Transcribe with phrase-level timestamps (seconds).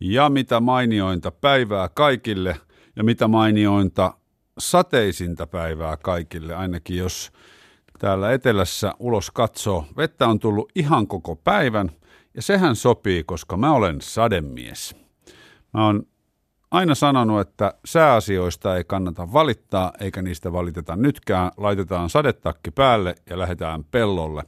[0.00, 2.56] Ja mitä mainiointa päivää kaikille
[2.96, 4.14] ja mitä mainiointa
[4.58, 7.32] sateisinta päivää kaikille, ainakin jos
[7.98, 9.86] täällä etelässä ulos katsoo.
[9.96, 11.90] Vettä on tullut ihan koko päivän
[12.34, 14.96] ja sehän sopii, koska mä olen sademies.
[15.74, 16.06] Mä oon
[16.70, 21.50] aina sanonut, että sääasioista ei kannata valittaa, eikä niistä valiteta nytkään.
[21.56, 24.42] Laitetaan sadetakki päälle ja lähdetään pellolle.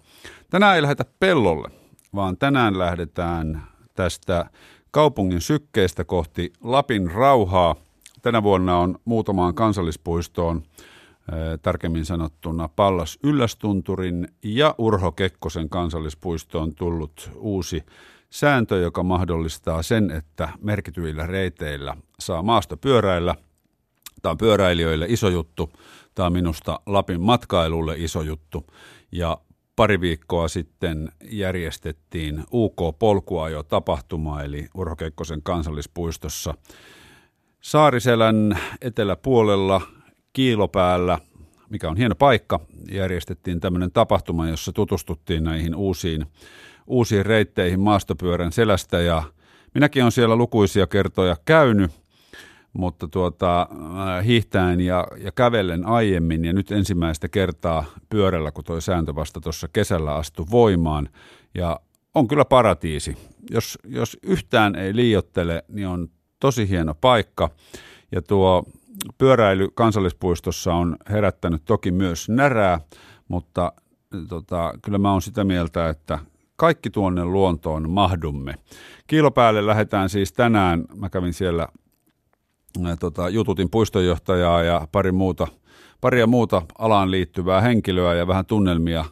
[0.50, 1.68] Tänään ei lähdetä pellolle,
[2.14, 3.62] vaan tänään lähdetään
[3.94, 4.50] tästä
[4.92, 7.74] kaupungin sykkeestä kohti Lapin rauhaa.
[8.22, 10.62] Tänä vuonna on muutamaan kansallispuistoon,
[11.62, 17.82] tarkemmin sanottuna Pallas Yllästunturin ja Urho Kekkosen kansallispuistoon tullut uusi
[18.30, 23.34] sääntö, joka mahdollistaa sen, että merkityillä reiteillä saa maasta pyöräillä.
[24.22, 25.70] Tämä on pyöräilijöille iso juttu.
[26.14, 28.66] Tämä on minusta Lapin matkailulle iso juttu.
[29.12, 29.38] Ja
[29.76, 30.00] pari
[30.48, 36.54] sitten järjestettiin UK-polkuajo tapahtuma, eli Urho Kekkosen kansallispuistossa
[37.60, 39.80] Saariselän eteläpuolella
[40.32, 41.18] Kiilopäällä,
[41.68, 46.26] mikä on hieno paikka, järjestettiin tämmöinen tapahtuma, jossa tutustuttiin näihin uusiin
[46.86, 49.00] uusiin reitteihin maastopyörän selästä.
[49.00, 49.22] Ja
[49.74, 51.90] minäkin olen siellä lukuisia kertoja käynyt,
[52.72, 53.68] mutta tuota,
[54.24, 59.68] hiihtäen ja, ja kävellen aiemmin ja nyt ensimmäistä kertaa pyörällä, kun tuo sääntö vasta tuossa
[59.72, 61.08] kesällä astui voimaan
[61.54, 61.80] ja
[62.14, 63.16] on kyllä paratiisi.
[63.50, 66.08] Jos, jos yhtään ei liiottele, niin on
[66.40, 67.50] tosi hieno paikka
[68.12, 68.64] ja tuo
[69.18, 72.80] pyöräily kansallispuistossa on herättänyt toki myös närää,
[73.28, 73.72] mutta
[74.28, 76.18] tota, kyllä mä oon sitä mieltä, että
[76.56, 78.54] kaikki tuonne luontoon mahdumme.
[79.06, 81.68] Kiilopäälle lähdetään siis tänään, mä kävin siellä
[83.00, 85.46] tota, jututin puistonjohtajaa ja pari muuta,
[86.00, 89.04] paria muuta alaan liittyvää henkilöä ja vähän tunnelmia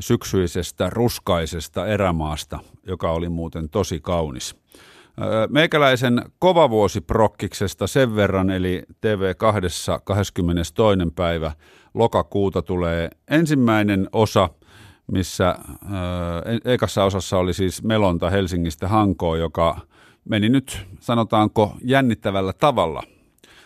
[0.00, 4.56] syksyisestä ruskaisesta erämaasta, joka oli muuten tosi kaunis.
[5.48, 10.32] Meikäläisen kovavuosiprokkiksesta sen verran, eli TV2 22.
[11.14, 11.52] päivä
[11.94, 14.48] lokakuuta tulee ensimmäinen osa–
[15.12, 15.58] missä äh,
[16.64, 19.80] ekassa osassa oli siis melonta Helsingistä Hankoon, joka
[20.24, 23.02] meni nyt, sanotaanko, jännittävällä tavalla.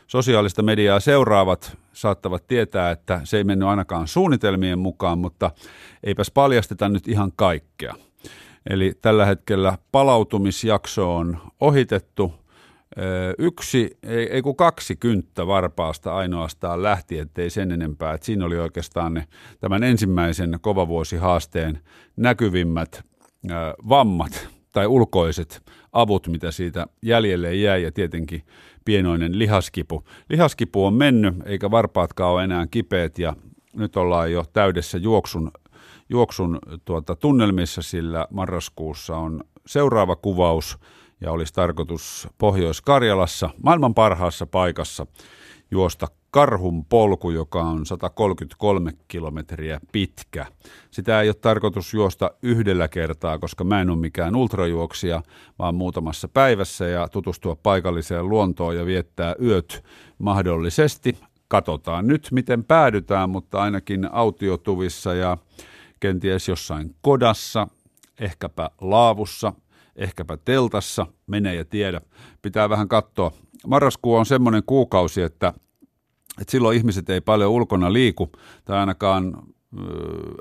[0.07, 5.51] Sosiaalista mediaa seuraavat saattavat tietää, että se ei mennyt ainakaan suunnitelmien mukaan, mutta
[6.03, 7.95] eipäs paljasteta nyt ihan kaikkea.
[8.71, 12.33] Eli tällä hetkellä palautumisjakso on ohitettu–
[13.39, 18.15] Yksi, ei, ei kun kaksi kynttä varpaasta ainoastaan lähti, ettei sen enempää.
[18.15, 19.27] Et siinä oli oikeastaan ne,
[19.61, 21.79] tämän ensimmäisen kovavuosihaasteen
[22.17, 23.03] näkyvimmät
[23.89, 25.63] vammat tai ulkoiset
[25.93, 28.43] avut, mitä siitä jäljelle jäi ja tietenkin
[28.85, 30.05] pienoinen lihaskipu.
[30.29, 33.37] Lihaskipu on mennyt, eikä varpaatkaan ole enää kipeät ja
[33.73, 35.51] nyt ollaan jo täydessä juoksun,
[36.09, 40.79] juoksun tuota, tunnelmissa, sillä marraskuussa on seuraava kuvaus–
[41.21, 45.07] ja olisi tarkoitus Pohjois-Karjalassa maailman parhaassa paikassa
[45.71, 50.47] juosta karhun polku, joka on 133 kilometriä pitkä.
[50.91, 55.23] Sitä ei ole tarkoitus juosta yhdellä kertaa, koska mä en ole mikään ultrajuoksija,
[55.59, 59.85] vaan muutamassa päivässä ja tutustua paikalliseen luontoon ja viettää yöt
[60.19, 61.19] mahdollisesti.
[61.49, 65.39] Katsotaan nyt, miten päädytään, mutta ainakin autiotuvissa ja
[66.01, 67.69] kenties jossain kodassa,
[68.21, 69.53] ehkäpä laavussa,
[69.97, 72.01] ehkäpä teltassa, mene ja tiedä.
[72.43, 73.33] Pitää vähän katsoa.
[73.67, 75.53] Marraskuu on semmoinen kuukausi, että,
[76.41, 78.33] että silloin ihmiset ei paljon ulkona liiku
[78.65, 79.43] tai ainakaan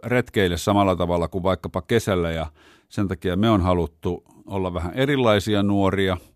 [0.05, 2.45] retkeille samalla tavalla kuin vaikkapa kesällä ja
[2.89, 6.17] sen takia me on haluttu olla vähän erilaisia nuoria–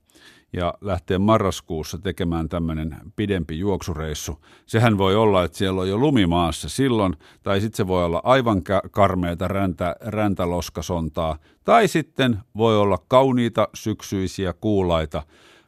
[0.53, 4.45] ja lähtee marraskuussa tekemään tämmöinen pidempi juoksureissu.
[4.65, 7.13] Sehän voi olla, että siellä on jo lumimaassa silloin,
[7.43, 8.61] tai sitten se voi olla aivan
[8.91, 15.23] karmeita räntä, räntäloskasontaa, tai sitten voi olla kauniita syksyisiä kuulaita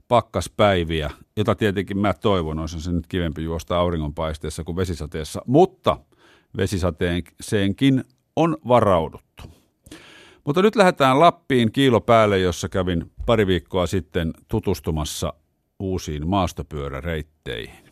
[0.08, 5.98] pakkaspäiviä, jota tietenkin mä toivon, olisi se nyt kivempi juosta auringonpaisteessa kuin vesisateessa, mutta
[6.58, 8.04] vesisateenkin
[8.36, 9.44] on varauduttu.
[10.46, 15.34] Mutta nyt lähdetään Lappiin kiilo päälle, jossa kävin pari viikkoa sitten tutustumassa
[15.80, 17.84] uusiin maastopyöräreitteihin.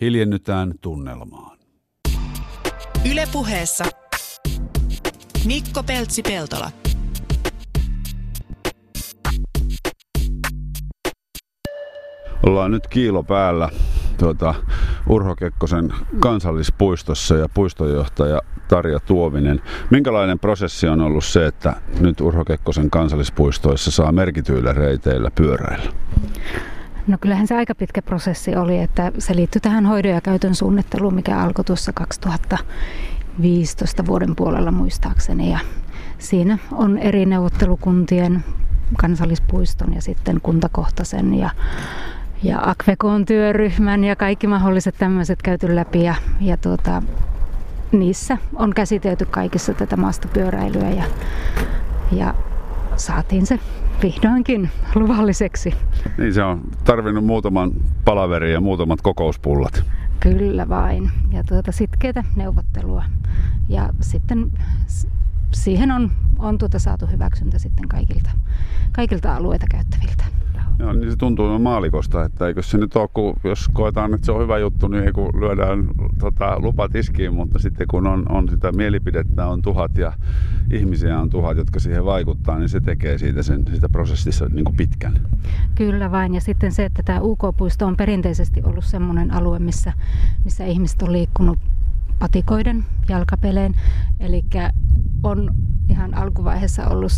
[0.00, 1.58] Hiljennytään tunnelmaan.
[3.10, 3.84] Ylepuheessa
[5.46, 6.70] Mikko Peltsi-Peltola.
[12.46, 13.68] Ollaan nyt kiilo päällä
[14.18, 14.54] tuota,
[15.08, 19.62] Urho Kekkosen kansallispuistossa ja puistonjohtaja Tarja Tuovinen.
[19.90, 25.92] Minkälainen prosessi on ollut se, että nyt Urho Kekkosen kansallispuistoissa saa merkityillä reiteillä pyöräillä?
[27.06, 31.14] No kyllähän se aika pitkä prosessi oli, että se liittyy tähän hoidon ja käytön suunnitteluun,
[31.14, 35.50] mikä alkoi tuossa 2015 vuoden puolella muistaakseni.
[35.50, 35.58] Ja
[36.18, 38.44] siinä on eri neuvottelukuntien
[38.96, 41.50] kansallispuiston ja sitten kuntakohtaisen ja,
[42.42, 47.02] ja Akvekoon työryhmän ja kaikki mahdolliset tämmöiset käyty läpi ja, ja tuota,
[47.92, 51.04] niissä on käsitelty kaikissa tätä maastopyöräilyä ja,
[52.12, 52.34] ja
[52.96, 53.58] saatiin se
[54.02, 55.74] vihdoinkin luvalliseksi.
[56.18, 57.70] Niin se on tarvinnut muutaman
[58.04, 59.84] palaverin ja muutamat kokouspullat.
[60.20, 61.10] Kyllä vain.
[61.32, 63.04] Ja tuota sitkeitä neuvottelua.
[63.68, 64.52] Ja sitten
[65.52, 68.30] siihen on, on tuota saatu hyväksyntä sitten kaikilta,
[68.92, 70.24] kaikilta alueita käyttäviltä.
[70.78, 74.32] Joo, niin se tuntuu maalikosta, että eikö se nyt ole, kun jos koetaan, että se
[74.32, 75.84] on hyvä juttu, niin kun lyödään
[76.18, 80.12] tota, lupa tiskiin, mutta sitten kun on, on sitä mielipidettä on tuhat ja
[80.72, 84.76] ihmisiä on tuhat, jotka siihen vaikuttaa, niin se tekee siitä sen, sitä prosessissa niin kuin
[84.76, 85.20] pitkän.
[85.74, 89.92] Kyllä vain, ja sitten se, että tämä UK-puisto on perinteisesti ollut sellainen alue, missä,
[90.44, 91.58] missä ihmiset on liikkunut
[92.18, 93.74] patikoiden jalkapeleen.
[94.20, 94.44] Eli
[95.22, 95.54] on
[95.88, 97.12] ihan alkuvaiheessa ollut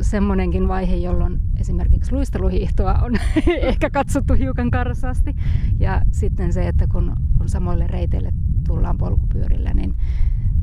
[0.00, 3.12] semmoinenkin vaihe, jolloin esimerkiksi luisteluhiihtoa on
[3.70, 5.36] ehkä katsottu hiukan karsaasti.
[5.78, 8.32] Ja sitten se, että kun, kun samoille reiteille
[8.66, 9.94] tullaan polkupyörillä, niin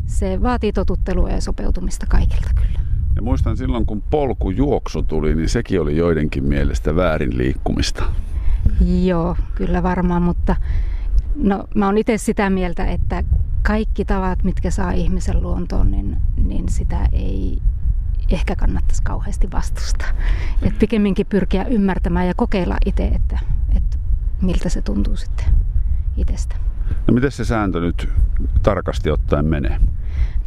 [0.06, 2.80] se vaatii totuttelua ja sopeutumista kaikilta kyllä.
[3.16, 8.04] Ja muistan silloin, kun polkujuoksu tuli, niin sekin oli joidenkin mielestä väärin liikkumista.
[9.04, 10.56] Joo, kyllä varmaan, mutta
[11.36, 13.24] no, mä oon itse sitä mieltä, että
[13.68, 17.62] kaikki tavat, mitkä saa ihmisen luontoon, niin, niin sitä ei
[18.30, 20.08] ehkä kannattaisi kauheasti vastustaa.
[20.62, 23.40] Et pikemminkin pyrkiä ymmärtämään ja kokeilla itse, että,
[23.76, 23.98] että
[24.42, 25.46] miltä se tuntuu sitten
[26.18, 26.56] itsestä.
[27.08, 28.10] No miten se sääntö nyt
[28.64, 29.80] tarkasti ottaen menee?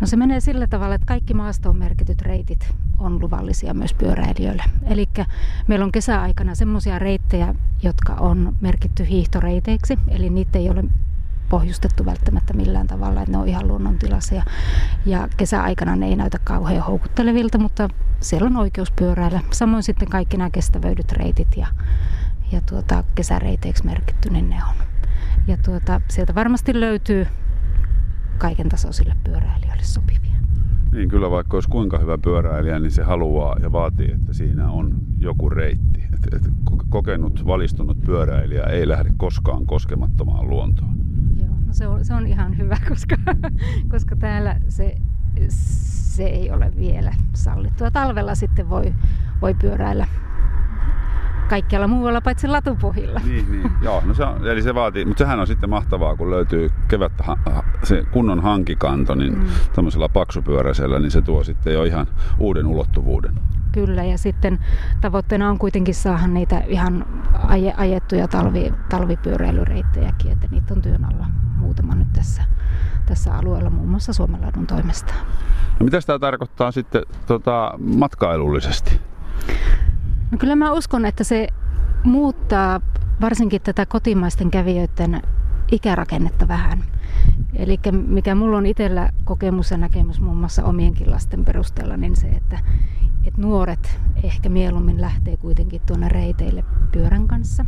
[0.01, 4.65] No se menee sillä tavalla, että kaikki maastoon merkityt reitit on luvallisia myös pyöräilijöille.
[4.83, 5.09] Eli
[5.67, 10.85] meillä on kesäaikana semmoisia reittejä, jotka on merkitty hiihtoreiteiksi, eli niitä ei ole
[11.51, 14.43] pohjustettu välttämättä millään tavalla, että ne on ihan luonnontilassa ja,
[15.07, 17.89] ja kesäaikana ne ei näytä kauhean houkuttelevilta, mutta
[18.21, 19.41] siellä on oikeus pyöräillä.
[19.51, 21.67] Samoin sitten kaikki nämä kestävöidyt reitit ja,
[22.53, 24.87] ja tuota, kesäreiteiksi merkitty, niin ne on.
[25.47, 27.27] Ja tuota, sieltä varmasti löytyy
[28.39, 30.31] kaiken tasoisille pyöräilijöille sopivia.
[30.93, 34.95] Niin kyllä vaikka olisi kuinka hyvä pyöräilijä, niin se haluaa ja vaatii, että siinä on
[35.19, 36.05] joku reitti.
[36.15, 36.53] Et, et
[36.89, 40.95] kokenut, valistunut pyöräilijä ei lähde koskaan koskemattomaan luontoon.
[41.71, 43.17] No se on, se on ihan hyvä, koska,
[43.89, 44.97] koska täällä se,
[45.49, 47.91] se ei ole vielä sallittua.
[47.91, 48.95] Talvella sitten voi,
[49.43, 50.07] voi pyöräillä
[51.51, 53.21] kaikkialla muualla paitsi latupohjilla.
[53.25, 53.71] Niin, niin.
[53.83, 57.25] Joo, no se on, eli se vaatii, mutta sehän on sitten mahtavaa, kun löytyy kevättä
[57.83, 59.47] se kunnon hankikanto, niin mm.
[59.75, 62.07] tämmöisellä paksupyöräisellä, niin se tuo sitten jo ihan
[62.39, 63.35] uuden ulottuvuuden.
[63.73, 64.59] Kyllä, ja sitten
[65.01, 67.07] tavoitteena on kuitenkin saada niitä ihan
[67.49, 71.27] aje, ajettuja talvi, talvipyöräilyreittejäkin, että niitä on työn alla
[71.57, 72.43] muutama nyt tässä,
[73.07, 75.15] tässä alueella, muun muassa Suomenlaadun toimesta.
[75.81, 79.01] No mitä tämä tarkoittaa sitten tota, matkailullisesti?
[80.31, 81.49] No kyllä mä uskon, että se
[82.05, 82.81] muuttaa
[83.21, 85.23] varsinkin tätä kotimaisten kävijöiden
[85.73, 86.85] ikärakennetta vähän.
[87.57, 92.29] Eli mikä mulla on itsellä kokemus ja näkemys muun muassa omienkin lasten perusteella, niin se,
[92.29, 92.59] että,
[93.25, 97.65] että nuoret ehkä mieluummin lähtee kuitenkin tuonne reiteille pyörän kanssa,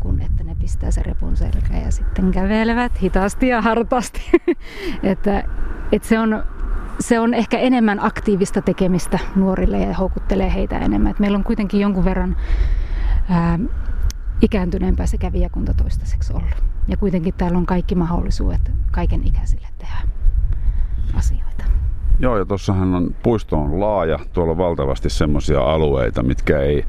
[0.00, 4.20] kun että ne pistää se repun selkään ja sitten kävelevät hitaasti ja hartaasti.
[5.02, 5.44] että,
[5.92, 6.42] että se on
[7.00, 11.10] se on ehkä enemmän aktiivista tekemistä nuorille ja houkuttelee heitä enemmän.
[11.10, 12.36] Et meillä on kuitenkin jonkun verran
[13.30, 13.58] ää,
[14.40, 16.62] ikääntyneempää se kävijäkunta toistaiseksi ollut.
[16.88, 19.96] Ja kuitenkin täällä on kaikki mahdollisuudet kaiken ikäisille tehdä
[21.14, 21.64] asioita.
[22.20, 26.84] Joo, ja tuossahan on, puisto on laaja, tuolla on valtavasti semmoisia alueita, mitkä ei,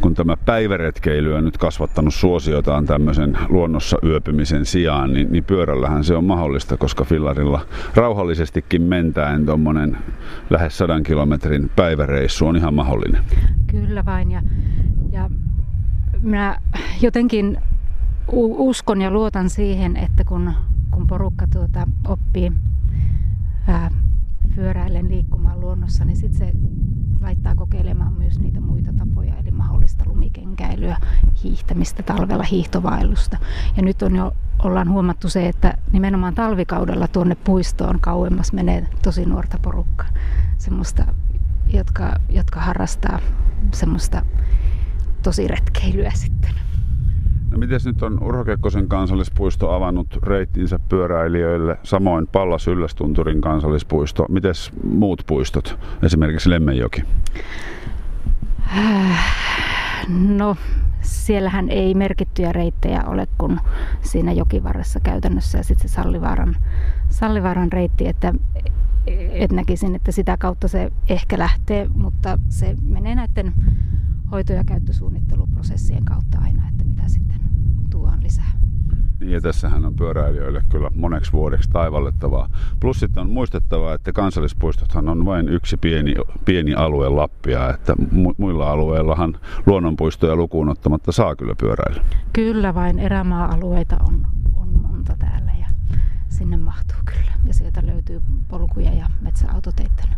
[0.00, 6.14] kun tämä päiväretkeily on nyt kasvattanut suosiotaan tämmöisen luonnossa yöpymisen sijaan, niin, niin pyörällähän se
[6.14, 7.60] on mahdollista, koska fillarilla
[7.94, 9.98] rauhallisestikin mentäen tuommoinen
[10.50, 13.22] lähes sadan kilometrin päiväreissu on ihan mahdollinen.
[13.66, 14.42] Kyllä vain, ja,
[15.12, 15.30] ja
[16.22, 16.60] minä
[17.02, 17.58] jotenkin
[18.32, 20.52] uskon ja luotan siihen, että kun,
[20.90, 22.52] kun porukka tuota oppii
[23.68, 23.90] ää,
[24.58, 26.52] pyöräillen liikkumaan luonnossa, niin sitten se
[27.20, 30.96] laittaa kokeilemaan myös niitä muita tapoja, eli mahdollista lumikenkäilyä,
[31.44, 33.38] hiihtämistä talvella, hiihtovaellusta.
[33.76, 39.26] Ja nyt on jo ollaan huomattu se, että nimenomaan talvikaudella tuonne puistoon kauemmas menee tosi
[39.26, 40.08] nuorta porukkaa.
[40.58, 41.04] Semmoista,
[41.72, 43.18] jotka, jotka harrastaa
[43.72, 44.22] semmoista
[45.22, 46.67] tosi retkeilyä sitten.
[47.50, 54.26] No miten nyt on Urho Kekkosen kansallispuisto avannut reittinsä pyöräilijöille, samoin Pallas Yllästunturin kansallispuisto.
[54.28, 57.02] Miten muut puistot, esimerkiksi Lemmenjoki?
[60.08, 60.56] No,
[61.00, 63.60] siellähän ei merkittyjä reittejä ole kuin
[64.02, 66.56] siinä jokivarressa käytännössä ja sitten se Sallivaaran,
[67.08, 68.34] Sallivaaran reitti, että
[69.30, 73.52] et näkisin, että sitä kautta se ehkä lähtee, mutta se menee näiden
[74.32, 77.40] hoito- ja käyttösuunnitteluprosessien kautta aina, että mitä sitten
[77.90, 78.52] tuodaan lisää.
[79.20, 82.48] Niin ja tässähän on pyöräilijöille kyllä moneksi vuodeksi taivallettavaa.
[82.80, 88.34] Plus sitten on muistettava, että kansallispuistothan on vain yksi pieni, pieni alue Lappia, että mu-
[88.38, 92.04] muilla alueillahan luonnonpuistoja lukuun ottamatta saa kyllä pyöräillä.
[92.32, 95.66] Kyllä vain erämaa-alueita on, on monta täällä ja
[96.28, 97.32] sinne mahtuu kyllä.
[97.46, 100.08] Ja sieltä löytyy polkuja ja metsäautoteiden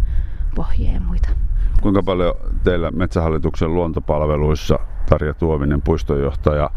[0.54, 1.28] pohjia ja muita.
[1.80, 2.34] Kuinka paljon
[2.64, 6.70] teillä Metsähallituksen luontopalveluissa, Tarja Tuovinen, puistonjohtaja,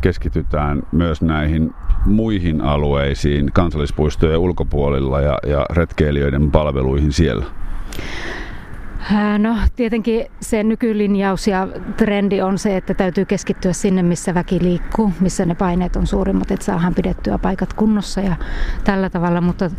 [0.00, 1.74] keskitytään myös näihin
[2.04, 7.44] muihin alueisiin kansallispuistojen ulkopuolilla ja, ja retkeilijöiden palveluihin siellä?
[9.38, 15.12] No tietenkin se nykylinjaus ja trendi on se, että täytyy keskittyä sinne, missä väki liikkuu,
[15.20, 18.36] missä ne paineet on suurimmat, että saadaan pidettyä paikat kunnossa ja
[18.84, 19.70] tällä tavalla, mutta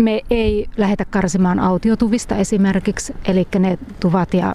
[0.00, 4.54] me ei lähdetä karsimaan autiotuvista esimerkiksi, eli ne tuvat ja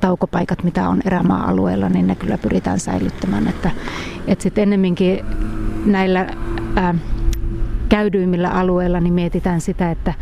[0.00, 3.48] taukopaikat, mitä on erämaa-alueella, niin ne kyllä pyritään säilyttämään.
[3.48, 3.70] Että,
[4.26, 5.24] että sitten ennemminkin
[5.84, 6.26] näillä
[6.76, 6.94] ää,
[7.88, 10.14] käydyimmillä alueilla niin mietitään sitä, että,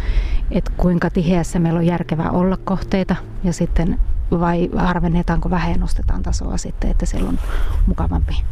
[0.51, 3.99] että kuinka tiheässä meillä on järkevää olla kohteita ja sitten
[4.31, 7.39] vai harvennetaanko vähän nostetaan tasoa sitten, että siellä on
[7.87, 8.45] mukavampi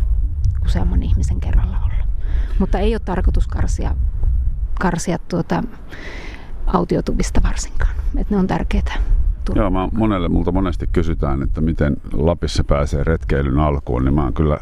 [0.64, 2.06] useamman ihmisen kerralla olla.
[2.58, 3.94] Mutta ei ole tarkoitus karsia,
[4.82, 5.62] karsia tuota
[6.66, 7.94] autiotuvista varsinkaan.
[8.16, 8.92] Että ne on tärkeitä
[9.54, 14.34] Joo, mä monelle, multa monesti kysytään, että miten Lapissa pääsee retkeilyn alkuun, niin mä oon
[14.34, 14.58] kyllä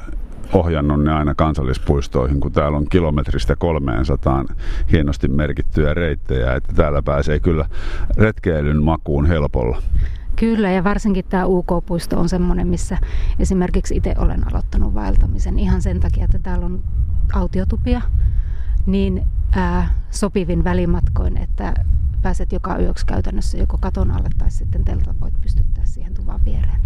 [0.53, 4.45] ohjannut ne aina kansallispuistoihin, kun täällä on kilometristä 300
[4.93, 7.65] hienosti merkittyjä reittejä, että täällä pääsee kyllä
[8.17, 9.83] retkeilyn makuun helpolla.
[10.37, 12.99] Kyllä, ja varsinkin tämä UK-puisto on semmoinen, missä
[13.39, 16.83] esimerkiksi itse olen aloittanut vaeltamisen ihan sen takia, että täällä on
[17.33, 18.01] autiotupia
[18.87, 21.75] niin ää, sopivin välimatkoin, että
[22.23, 26.81] pääset joka yöksi käytännössä joko katon alle tai sitten telta voit pystyttää siihen tuvan viereen.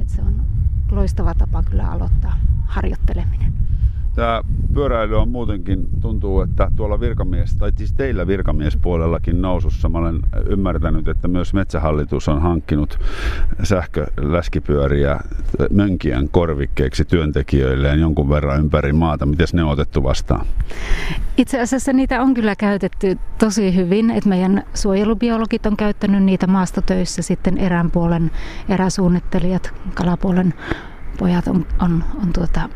[0.00, 0.42] Et se on
[0.90, 2.36] loistava tapa kyllä aloittaa
[2.66, 3.59] harjoitteleminen.
[4.14, 4.42] Tämä
[4.74, 9.88] pyöräily on muutenkin, tuntuu, että tuolla virkamies, tai siis teillä virkamiespuolellakin nousussa.
[9.88, 12.98] Mä olen ymmärtänyt, että myös Metsähallitus on hankkinut
[13.62, 15.20] sähköläskipyöriä
[15.70, 19.26] mönkien korvikkeeksi työntekijöilleen jonkun verran ympäri maata.
[19.26, 20.46] Miten ne on otettu vastaan?
[21.36, 27.22] Itse asiassa niitä on kyllä käytetty tosi hyvin, että meidän suojelubiologit on käyttänyt niitä maastotöissä,
[27.22, 28.30] sitten erään puolen
[28.68, 30.54] eräsuunnittelijat, kalapuolen
[31.18, 32.68] pojat on, on, on tuota,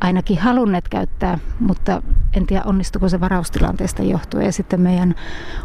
[0.00, 2.02] ainakin halunneet käyttää, mutta
[2.34, 4.46] en tiedä onnistuko se varaustilanteesta johtuen.
[4.46, 5.14] Ja sitten meidän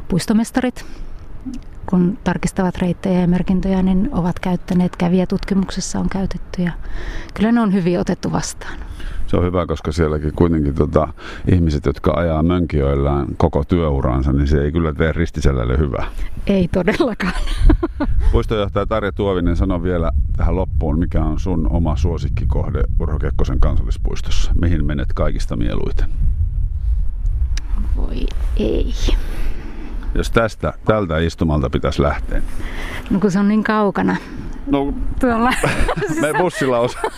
[0.07, 0.85] puistomestarit,
[1.85, 6.71] kun tarkistavat reittejä ja merkintöjä, niin ovat käyttäneet, kävijätutkimuksessa on käytetty ja
[7.33, 8.77] kyllä ne on hyvin otettu vastaan.
[9.33, 11.07] Se on hyvä, koska sielläkin kuitenkin tota,
[11.51, 16.05] ihmiset, jotka ajaa mönkijöillään koko työuransa, niin se ei kyllä tee ristiselälle hyvää.
[16.47, 17.33] Ei todellakaan.
[18.31, 24.51] Puistojohtaja Tarja Tuovinen sanoi vielä tähän loppuun, mikä on sun oma suosikkikohde Urho Kekkosen kansallispuistossa?
[24.61, 26.09] Mihin menet kaikista mieluiten?
[27.97, 28.25] Voi
[28.57, 28.93] ei.
[30.15, 32.41] Jos tästä, tältä istumalta pitäisi lähteä.
[33.09, 34.15] No kun se on niin kaukana.
[34.67, 35.53] No, Tuolla,
[36.21, 36.99] me bussilla osa.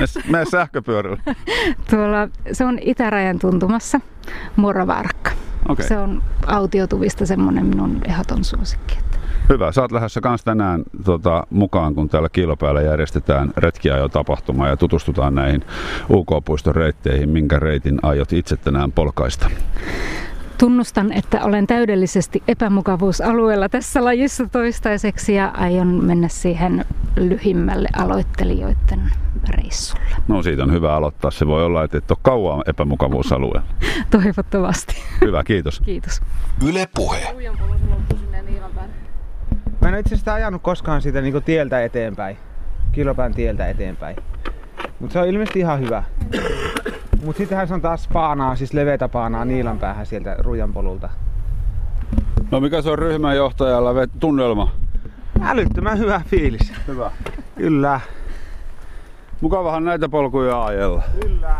[0.00, 0.06] Me,
[0.38, 1.18] me sähköpyörällä.
[1.90, 4.00] tuolla, se on itärajan tuntumassa,
[4.56, 5.30] Moravaarakka.
[5.68, 5.88] Okei.
[5.88, 8.98] Se on autiotuvista semmoinen minun ehdoton suosikki.
[8.98, 9.18] että
[9.48, 9.72] Hyvä.
[9.72, 15.64] Sä oot lähdössä kans tänään tota, mukaan, kun täällä Kiilopäällä järjestetään retkiajo-tapahtuma ja tutustutaan näihin
[16.10, 17.28] UK-puiston reitteihin.
[17.28, 19.50] Minkä reitin aiot itse tänään polkaista?
[20.58, 26.84] Tunnustan, että olen täydellisesti epämukavuusalueella tässä lajissa toistaiseksi ja aion mennä siihen
[27.16, 29.12] lyhimmälle aloittelijoiden
[29.48, 30.16] reissulle.
[30.28, 31.30] No siitä on hyvä aloittaa.
[31.30, 33.68] Se voi olla, että et ole kauan epämukavuusalueella.
[34.10, 34.96] Toivottavasti.
[35.20, 35.80] Hyvä, kiitos.
[35.80, 36.20] Kiitos.
[36.68, 37.34] Yle Puhe.
[39.80, 42.36] Mä en ole itse asiassa ajanut koskaan siitä niinku tieltä eteenpäin.
[42.92, 44.16] Kilopään tieltä eteenpäin.
[45.00, 46.02] Mutta se on ilmeisesti ihan hyvä.
[47.26, 51.08] Mutta sittenhän se on taas paanaa, siis leveätä paanaa Niilan päähän sieltä Rujanpolulta.
[52.50, 53.90] No mikä se on ryhmänjohtajalla
[54.20, 54.72] tunnelma?
[55.42, 56.72] Älyttömän hyvä fiilis.
[56.86, 57.10] Hyvä.
[57.56, 58.00] Kyllä.
[59.40, 61.02] Mukavahan näitä polkuja ajella.
[61.20, 61.54] Kyllä.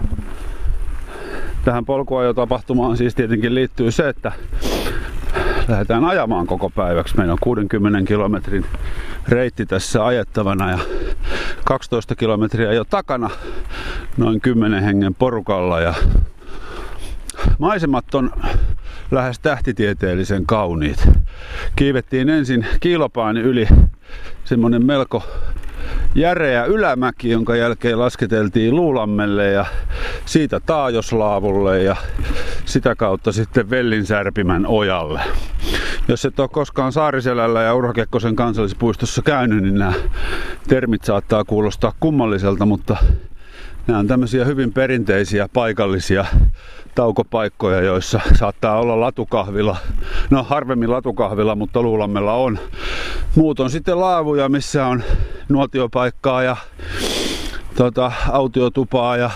[1.64, 4.32] Tähän polkuajotapahtumaan siis tietenkin liittyy se, että
[5.68, 7.16] lähdetään ajamaan koko päiväksi.
[7.16, 8.66] Meillä on 60 kilometrin
[9.28, 10.78] reitti tässä ajettavana ja
[11.64, 13.30] 12 kilometriä jo takana
[14.16, 15.94] noin 10 hengen porukalla ja
[17.58, 18.30] maisemat on
[19.10, 21.08] lähes tähtitieteellisen kauniit.
[21.76, 23.68] Kiivettiin ensin kiilopaan yli
[24.44, 25.22] semmonen melko
[26.14, 29.66] järeä ylämäki, jonka jälkeen lasketeltiin Luulammelle ja
[30.24, 31.96] siitä Taajoslaavulle ja
[32.64, 35.20] sitä kautta sitten Vellin särpimän ojalle.
[36.08, 39.92] Jos et ole koskaan Saariselällä ja Urho Kekkosen kansallispuistossa käynyt, niin nämä
[40.68, 42.96] termit saattaa kuulostaa kummalliselta, mutta
[43.86, 46.24] nämä on tämmöisiä hyvin perinteisiä paikallisia
[46.94, 49.76] taukopaikkoja, joissa saattaa olla latukahvila.
[50.30, 52.58] No harvemmin latukahvila, mutta Luulammella on.
[53.34, 55.02] Muut on sitten laavuja, missä on
[55.48, 56.56] nuotiopaikkaa ja
[57.76, 59.30] tota, autiotupaa ja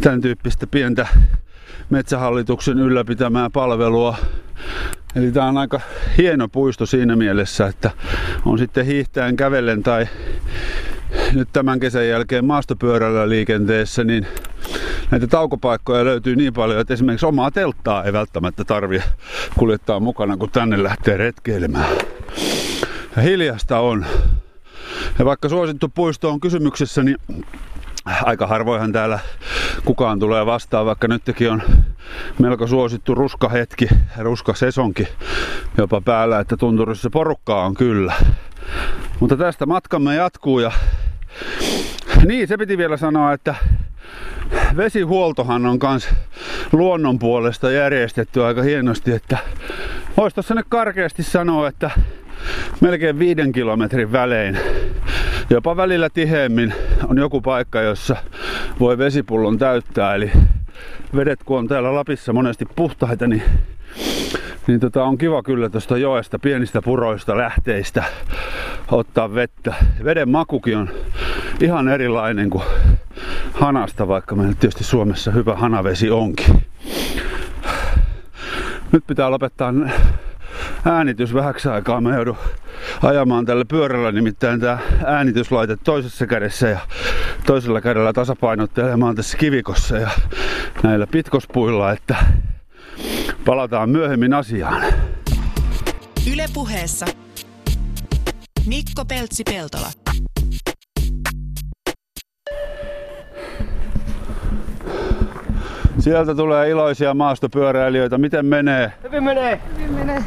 [0.00, 1.08] tämän tyyppistä pientä
[1.90, 4.16] metsähallituksen ylläpitämää palvelua.
[5.14, 5.80] Eli tämä on aika
[6.18, 7.90] hieno puisto siinä mielessä, että
[8.44, 10.08] on sitten hiihtäen kävellen tai
[11.34, 14.26] nyt tämän kesän jälkeen maastopyörällä liikenteessä, niin
[15.10, 19.08] näitä taukopaikkoja löytyy niin paljon, että esimerkiksi omaa telttaa ei välttämättä tarvitse
[19.58, 21.96] kuljettaa mukana, kun tänne lähtee retkeilemään.
[23.16, 24.06] Ja hiljasta on.
[25.18, 27.16] Ja vaikka suosittu puisto on kysymyksessä, niin
[28.22, 29.18] aika harvoinhan täällä
[29.84, 31.62] kukaan tulee vastaan, vaikka nytkin on
[32.38, 35.08] melko suosittu ruskahetki, ruskasesonki
[35.78, 38.14] jopa päällä, että tunturissa porukkaa on kyllä.
[39.20, 40.72] Mutta tästä matkamme jatkuu ja
[42.26, 43.54] niin, se piti vielä sanoa, että
[44.76, 46.08] vesihuoltohan on kans
[46.72, 49.38] luonnon puolesta järjestetty aika hienosti, että
[50.16, 51.90] voisi tuossa nyt karkeasti sanoa, että
[52.80, 54.58] melkein viiden kilometrin välein,
[55.50, 56.74] jopa välillä tiheemmin
[57.08, 58.16] on joku paikka, jossa
[58.80, 60.14] voi vesipullon täyttää.
[60.14, 60.32] Eli
[61.16, 63.42] vedet kun on täällä Lapissa monesti puhtaita, niin,
[64.70, 68.04] niin tota, on kiva kyllä tuosta joesta, pienistä puroista, lähteistä
[68.90, 69.74] ottaa vettä.
[70.04, 70.90] Veden makukin on
[71.60, 72.64] ihan erilainen kuin
[73.52, 76.62] hanasta, vaikka meillä tietysti Suomessa hyvä hanavesi onkin.
[78.92, 79.72] Nyt pitää lopettaa
[80.84, 82.00] äänitys vähäksi aikaa.
[82.00, 82.36] Mä joudun
[83.02, 86.78] ajamaan tällä pyörällä, nimittäin tämä äänityslaite toisessa kädessä ja
[87.46, 90.10] toisella kädellä tasapainottelemaan tässä kivikossa ja
[90.82, 92.16] näillä pitkospuilla, että
[93.44, 94.82] palataan myöhemmin asiaan.
[96.32, 97.06] Ylepuheessa
[98.66, 99.86] Mikko Peltsi-Peltola.
[105.98, 108.18] Sieltä tulee iloisia maastopyöräilijöitä.
[108.18, 108.92] Miten menee?
[109.02, 109.60] Hyvin menee.
[109.76, 110.24] Hyvin menee.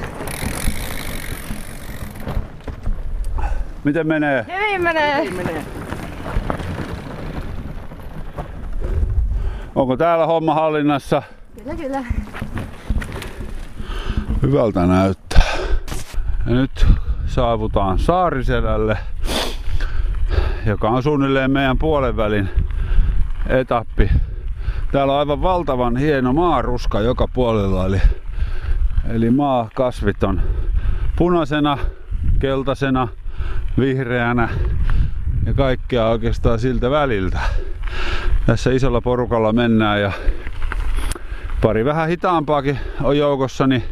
[3.84, 4.46] Miten menee?
[4.48, 5.26] Hyvin menee.
[5.26, 5.64] Hyvin menee.
[9.76, 11.24] Onko täällä homma hallinnassa?
[11.58, 12.04] Kyllä, kyllä.
[14.44, 15.54] Hyvältä näyttää.
[16.46, 16.88] Ja nyt
[17.26, 18.98] saavutaan Saariselälle,
[20.66, 22.50] joka on suunnilleen meidän puolen välin
[23.48, 24.12] etappi.
[24.92, 28.02] Täällä on aivan valtavan hieno maaruska joka puolella, eli,
[29.10, 30.42] eli maakasvit on
[31.16, 31.78] punaisena,
[32.40, 33.08] keltaisena,
[33.80, 34.50] vihreänä
[35.46, 37.40] ja kaikkea oikeastaan siltä väliltä.
[38.46, 40.12] Tässä isolla porukalla mennään ja
[41.62, 43.84] pari vähän hitaampaakin on joukossa, niin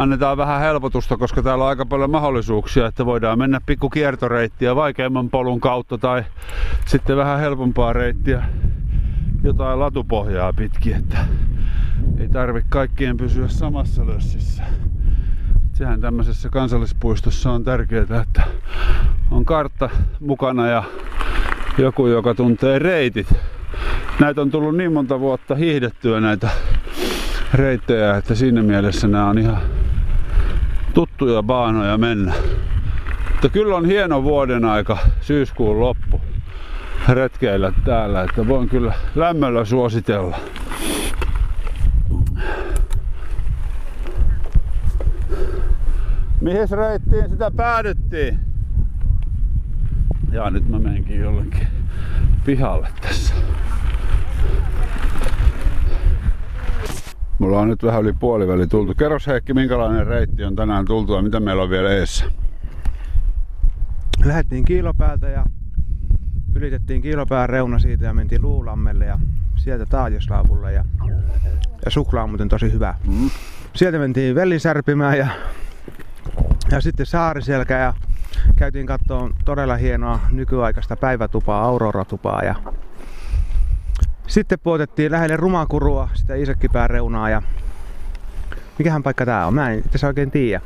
[0.00, 5.30] annetaan vähän helpotusta, koska täällä on aika paljon mahdollisuuksia, että voidaan mennä pikku kiertoreittiä vaikeamman
[5.30, 6.24] polun kautta tai
[6.86, 8.42] sitten vähän helpompaa reittiä
[9.42, 11.18] jotain latupohjaa pitkin, että
[12.18, 14.62] ei tarvi kaikkien pysyä samassa lössissä.
[15.72, 18.42] Sehän tämmöisessä kansallispuistossa on tärkeää, että
[19.30, 20.82] on kartta mukana ja
[21.78, 23.34] joku, joka tuntee reitit.
[24.20, 26.50] Näitä on tullut niin monta vuotta hiihdettyä näitä
[27.54, 29.58] reittejä, että siinä mielessä nämä on ihan
[30.94, 32.34] tuttuja baanoja mennä.
[33.30, 36.20] Mutta kyllä on hieno vuoden aika, syyskuun loppu
[37.08, 40.36] retkeillä täällä, että voin kyllä lämmöllä suositella.
[46.40, 48.38] Mihin reittiin sitä päädyttiin?
[50.32, 51.68] Ja nyt mä menenkin jollekin
[52.44, 53.34] pihalle tässä.
[57.40, 58.94] Mulla on nyt vähän yli puoliväli tultu.
[58.94, 62.24] Kerros Heikki, minkälainen reitti on tänään tultu ja mitä meillä on vielä eessä?
[64.24, 65.44] Lähdettiin kiilopäältä ja
[66.54, 69.18] ylitettiin kiilopään reuna siitä ja mentiin Luulammelle ja
[69.56, 70.84] sieltä Taajoslaavulle ja,
[71.84, 72.94] ja suklaa on muuten tosi hyvä.
[73.06, 73.30] Mm.
[73.74, 75.26] Sieltä mentiin Vellisärpimään ja,
[76.70, 77.94] ja sitten Saariselkä ja
[78.56, 82.54] käytiin katsomaan todella hienoa nykyaikaista päivätupaa, Aurora-tupaa ja
[84.30, 87.42] sitten puotettiin lähelle Rumakurua, sitä Isäkkipään reunaa ja
[88.78, 89.54] mikähän paikka tää on?
[89.54, 90.60] Mä en itse oikein tiedä.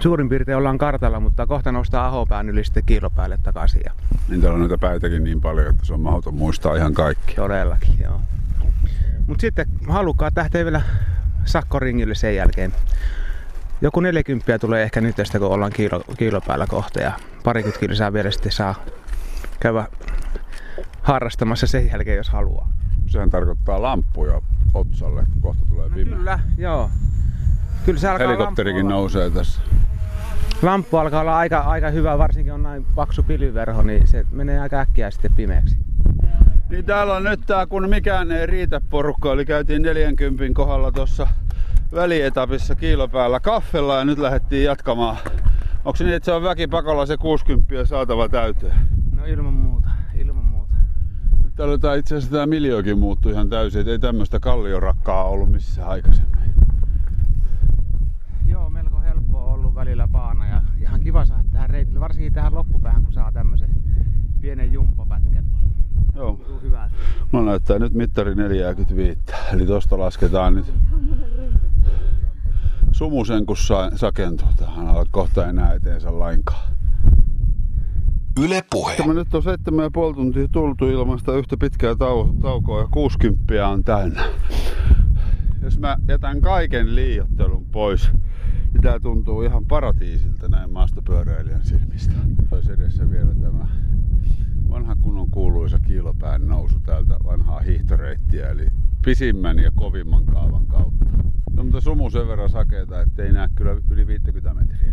[0.00, 3.82] Suurin piirtein ollaan kartalla, mutta kohta nostaa Ahopään yli sitten kiilopäälle takaisin.
[3.84, 3.92] Ja
[4.28, 7.34] Niin täällä on näitä päitäkin niin paljon, että se on mahdoton muistaa ihan kaikki.
[7.34, 8.20] todellakin, joo.
[9.26, 10.82] Mut sitten halukkaat lähtee vielä
[11.44, 12.72] sakkoringille sen jälkeen.
[13.80, 17.12] Joku 40 tulee ehkä nyt tästä, kun ollaan kiilo, kiilopäällä kohta ja
[17.44, 18.74] parikymmentä kilsaa vielä sitten saa
[19.60, 19.86] käydä
[21.04, 22.68] harrastamassa sen jälkeen, jos haluaa.
[23.06, 24.42] Sehän tarkoittaa lamppuja
[24.74, 26.16] otsalle, kun kohta tulee pimeä.
[26.16, 26.90] Kyllä, joo.
[27.84, 29.60] Kyllä se alkaa Helikopterikin nousee tässä.
[30.62, 34.80] lamppu alkaa olla aika, aika hyvä, varsinkin on näin paksu pilviverho, niin se menee aika
[34.80, 35.76] äkkiä sitten pimeäksi.
[36.70, 41.26] Niin täällä on nyt tää kun mikään ei riitä porukka, eli käytiin 40 kohdalla tuossa
[41.94, 45.16] välietapissa kiilopäällä kaffella ja nyt lähdettiin jatkamaan.
[45.84, 48.74] Onko se niin, että se on väkipakolla se 60 saatava täyteen?
[49.16, 49.88] No ilman muuta,
[51.56, 55.88] täällä tää itse asiassa tää miljöökin muuttui ihan täysin, et ei tämmöistä kalliorakkaa ollut missään
[55.88, 56.34] aikaisemmin.
[58.46, 63.04] Joo, melko helppoa ollut välillä paana ja ihan kiva saada tähän reitille, varsinkin tähän loppupäähän,
[63.04, 63.70] kun saa tämmöisen
[64.40, 65.44] pienen jumppapätkän.
[65.44, 66.40] Niin Joo.
[66.62, 66.94] hyvältä.
[67.32, 69.18] Mulla näyttää nyt mittari 45,
[69.52, 70.74] eli tosta lasketaan nyt
[72.92, 76.73] sumusen kun sa- sakentuu tähän kohta ei näe eteensä lainkaan.
[78.40, 78.96] Yle Puhe.
[79.06, 84.24] Me nyt on 7,5 tuntia tultu ilmasta yhtä pitkää tau- taukoa ja 60 on täynnä.
[85.62, 88.08] Jos mä jätän kaiken liiottelun pois,
[88.72, 92.14] niin tää tuntuu ihan paratiisilta näin maastopyöräilijän silmistä.
[92.50, 93.68] Olisi edessä vielä tämä
[94.70, 98.66] vanha kunnon kuuluisa kiilopään nousu täältä vanhaa hiihtoreittiä, eli
[99.04, 101.04] pisimmän ja kovimman kaavan kautta.
[101.56, 104.92] No, mutta sumu sen verran sakeeta, ettei näe kyllä yli 50 metriä.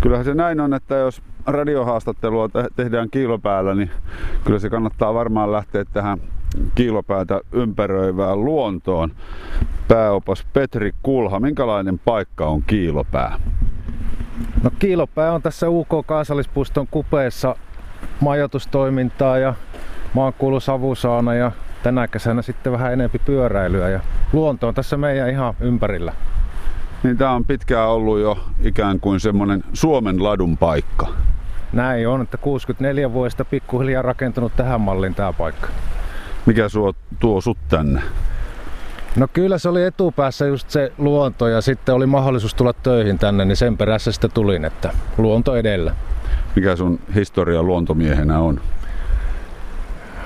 [0.00, 3.90] Kyllähän se näin on, että jos radiohaastattelua te- tehdään kiilopäällä, niin
[4.44, 6.18] kyllä se kannattaa varmaan lähteä tähän
[6.74, 9.10] kiilopäätä ympäröivään luontoon.
[9.88, 13.38] Pääopas Petri Kulha, minkälainen paikka on kiilopää?
[14.62, 17.56] No Kiilopää on tässä UK-kansallispuiston kupeessa
[18.20, 19.54] majoitustoimintaa ja
[20.14, 24.00] maan kuulu savusaana ja tänä kesänä sitten vähän enempi pyöräilyä ja
[24.32, 26.12] luonto on tässä meidän ihan ympärillä.
[27.02, 31.06] Niin tää on pitkään ollut jo ikään kuin semmonen Suomen ladun paikka.
[31.72, 35.68] Näin on, että 64 vuodesta pikkuhiljaa rakentunut tähän malliin tämä paikka.
[36.46, 38.02] Mikä suo, tuo sut tänne?
[39.16, 43.44] No kyllä se oli etupäässä just se luonto ja sitten oli mahdollisuus tulla töihin tänne,
[43.44, 45.94] niin sen perässä sitten tulin, että luonto edellä.
[46.56, 48.60] Mikä sun historia luontomiehenä on?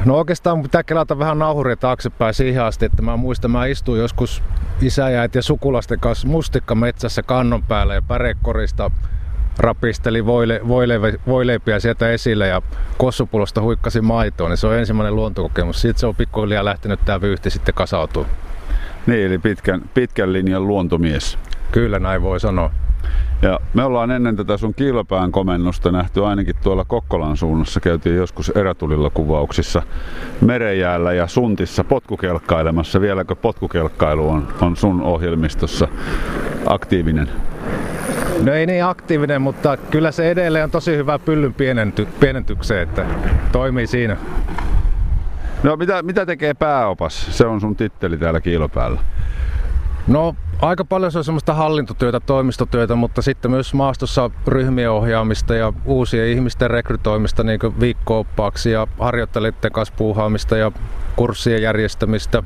[0.05, 4.01] No oikeastaan mun pitää kelata vähän nauhuria taaksepäin siihen asti, että mä muistan, mä istuin
[4.01, 4.43] joskus
[4.81, 8.91] isä ja äiti ja sukulasten kanssa mustikkametsässä kannon päällä ja pärekorista
[9.59, 12.63] rapisteli voile, voile, voileipiä sieltä esille ja
[12.99, 15.81] kossupulosta huikkasi maitoa, niin se on ensimmäinen luontokokemus.
[15.81, 18.27] Siitä se on pikkuhiljaa lähtenyt tämä vyyhti sitten kasautuu.
[19.07, 21.39] Niin, eli pitkän, pitkän linjan luontomies.
[21.73, 22.71] Kyllä näin voi sanoa.
[23.43, 27.81] Ja me ollaan ennen tätä sun kiilopään komennusta nähty ainakin tuolla Kokkolan suunnassa.
[27.81, 29.83] Käytiin joskus erätulilla kuvauksissa
[30.41, 33.01] merejäällä ja suntissa potkukelkkailemassa.
[33.01, 35.89] Vieläkö potkukelkkailu on, on sun ohjelmistossa
[36.67, 37.29] aktiivinen?
[38.45, 43.07] No ei niin aktiivinen, mutta kyllä se edelleen on tosi hyvä pyllyn pienenty, pienentykseen, että
[43.53, 44.17] toimii siinä.
[45.63, 47.27] No mitä, mitä tekee pääopas?
[47.31, 49.01] Se on sun titteli täällä kiilopäällä.
[50.07, 55.73] No aika paljon se on semmoista hallintotyötä, toimistotyötä, mutta sitten myös maastossa ryhmien ohjaamista ja
[55.85, 60.73] uusien ihmisten rekrytoimista niin viikkooppaaksi ja harjoittelijoiden kanssa puuhaamista ja
[61.17, 62.43] kurssien järjestämistä,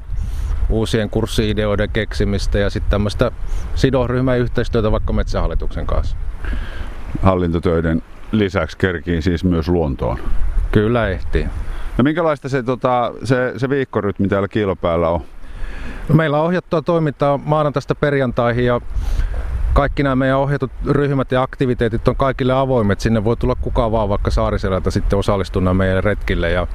[0.71, 3.31] uusien kurssiideoiden keksimistä ja sitten tämmöistä
[3.75, 6.17] sidosryhmän yhteistyötä vaikka Metsähallituksen kanssa.
[7.23, 10.19] Hallintotöiden lisäksi kerkii siis myös luontoon.
[10.73, 11.47] Kyllä ehtii.
[11.99, 15.21] No minkälaista se, tota, se, se viikkorytmi täällä kiilopäällä on?
[16.13, 18.81] Meillä on ohjattua toimintaa maanantaista perjantaihin ja
[19.73, 23.01] kaikki nämä meidän ohjatut ryhmät ja aktiviteetit on kaikille avoimet.
[23.01, 26.51] Sinne voi tulla kuka vaan vaikka Saariselältä sitten osallistua meidän retkille.
[26.51, 26.67] Ja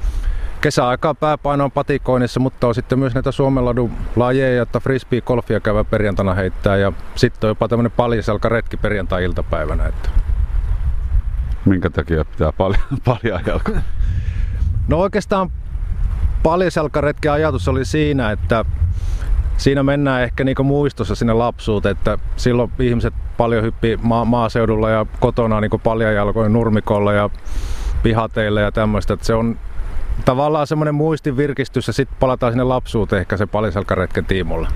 [0.60, 6.34] kesäaikaan pääpaino on patikoinnissa, mutta on sitten myös näitä Suomenladun lajeja, että frisbee-golfia käydään perjantaina
[6.34, 9.86] heittää ja sitten on jopa tämmöinen paljaselkäretki perjantai-iltapäivänä.
[9.86, 10.08] Että
[11.64, 13.40] Minkä takia pitää paljon, paljon?
[14.88, 15.50] No oikeastaan
[16.42, 18.64] paljaselkäretken ajatus oli siinä, että
[19.56, 25.06] siinä mennään ehkä niinku muistossa sinne lapsuuteen, että silloin ihmiset paljon hyppi ma- maaseudulla ja
[25.20, 27.30] kotona niinku paljajalkoin nurmikolla ja
[28.02, 29.14] pihateilla ja tämmöistä.
[29.14, 29.58] Että se on
[30.24, 34.68] tavallaan semmoinen muistin virkistys ja sitten palataan sinne lapsuuteen ehkä se paljaselkäretken tiimolla.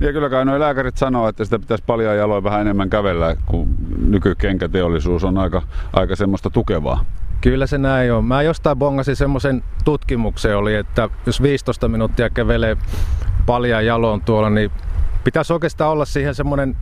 [0.00, 3.68] Ja kyllä kai nuo lääkärit sanoo, että sitä pitäisi paljon jaloin vähän enemmän kävellä, kun
[4.06, 7.04] nykykenkäteollisuus on aika, aika semmoista tukevaa.
[7.40, 8.24] Kyllä se näin on.
[8.24, 12.76] Mä jostain bongasin semmoisen tutkimuksen oli, että jos 15 minuuttia kävelee
[13.46, 14.70] paljon jaloon tuolla, niin
[15.24, 16.76] pitäisi oikeastaan olla siihen semmoinen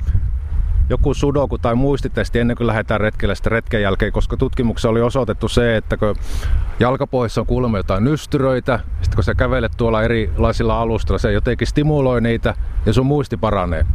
[0.91, 5.49] joku sudoku tai muistitesti ennen kuin lähdetään retkelle sitten retken jälkeen, koska tutkimuksessa oli osoitettu
[5.49, 6.17] se, että kun
[6.81, 12.21] jalkapohjassa on kuulemma jotain nystyröitä, sitten kun sä kävelet tuolla erilaisilla alustilla, se jotenkin stimuloi
[12.21, 12.55] niitä
[12.87, 13.87] ja sun muisti paranee.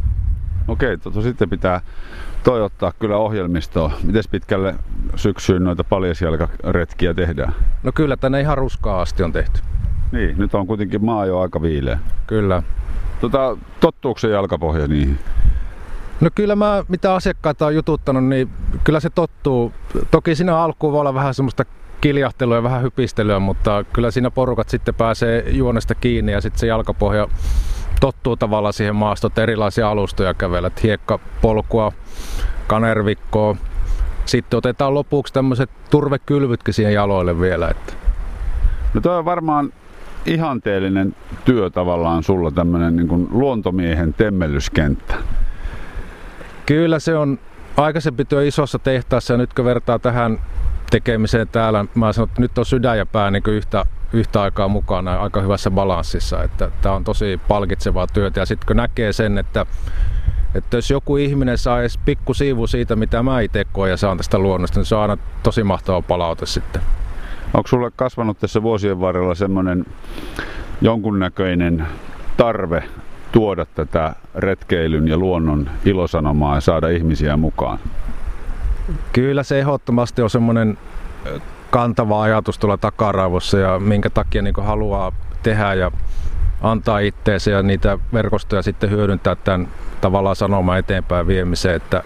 [0.68, 1.80] Okei, tota, sitten pitää
[2.44, 3.92] toivottaa kyllä ohjelmistoa.
[4.02, 4.74] Miten pitkälle
[5.16, 7.54] syksyyn noita paljasjalkaretkiä tehdään?
[7.82, 9.60] No kyllä, tänne ihan ruskaa asti on tehty.
[10.12, 11.98] Niin, nyt on kuitenkin maa jo aika viileä.
[12.26, 12.62] Kyllä.
[13.20, 15.18] Tota, tottuuko se jalkapohja niihin?
[16.20, 18.50] No kyllä mä, mitä asiakkaita on jututtanut, niin
[18.84, 19.72] kyllä se tottuu.
[20.10, 21.64] Toki siinä alkuun voi olla vähän semmoista
[22.00, 26.66] kiljahtelua ja vähän hypistelyä, mutta kyllä siinä porukat sitten pääsee juonesta kiinni ja sitten se
[26.66, 27.28] jalkapohja
[28.04, 31.92] tottuu tavallaan siihen maastoon, että erilaisia alustoja kävellä, hiekkapolkua,
[32.66, 33.56] kanervikkoa.
[34.24, 37.68] Sitten otetaan lopuksi tämmöiset turvekylvytkin siihen jaloille vielä.
[37.68, 37.92] Että.
[38.94, 39.72] No toi on varmaan
[40.26, 45.14] ihanteellinen työ tavallaan sulla tämmöinen niin luontomiehen temmellyskenttä.
[46.66, 47.38] Kyllä se on
[47.76, 50.40] aikaisempi työ isossa tehtaassa ja nyt kun vertaa tähän
[50.90, 55.16] tekemiseen täällä, mä sanon, että nyt on sydän ja pää niin yhtä, yhtä aikaa mukana
[55.16, 56.42] aika hyvässä balanssissa.
[56.42, 59.66] Että tämä on tosi palkitsevaa työtä ja sitten kun näkee sen, että
[60.54, 64.16] että jos joku ihminen saa edes pikku siivu siitä, mitä mä itse koen ja saan
[64.16, 66.82] tästä luonnosta, niin se on aina tosi mahtava palaute sitten.
[67.54, 69.86] Onko sulle kasvanut tässä vuosien varrella semmoinen
[70.80, 71.86] jonkunnäköinen
[72.36, 72.84] tarve
[73.32, 77.78] tuoda tätä retkeilyn ja luonnon ilosanomaa ja saada ihmisiä mukaan?
[79.12, 80.78] Kyllä se ehdottomasti on semmoinen
[81.74, 85.90] kantava ajatus tuolla takaraivossa ja minkä takia niin haluaa tehdä ja
[86.62, 89.68] antaa itteensä ja niitä verkostoja sitten hyödyntää tämän
[90.00, 92.02] tavallaan sanomaan eteenpäin viemiseen, että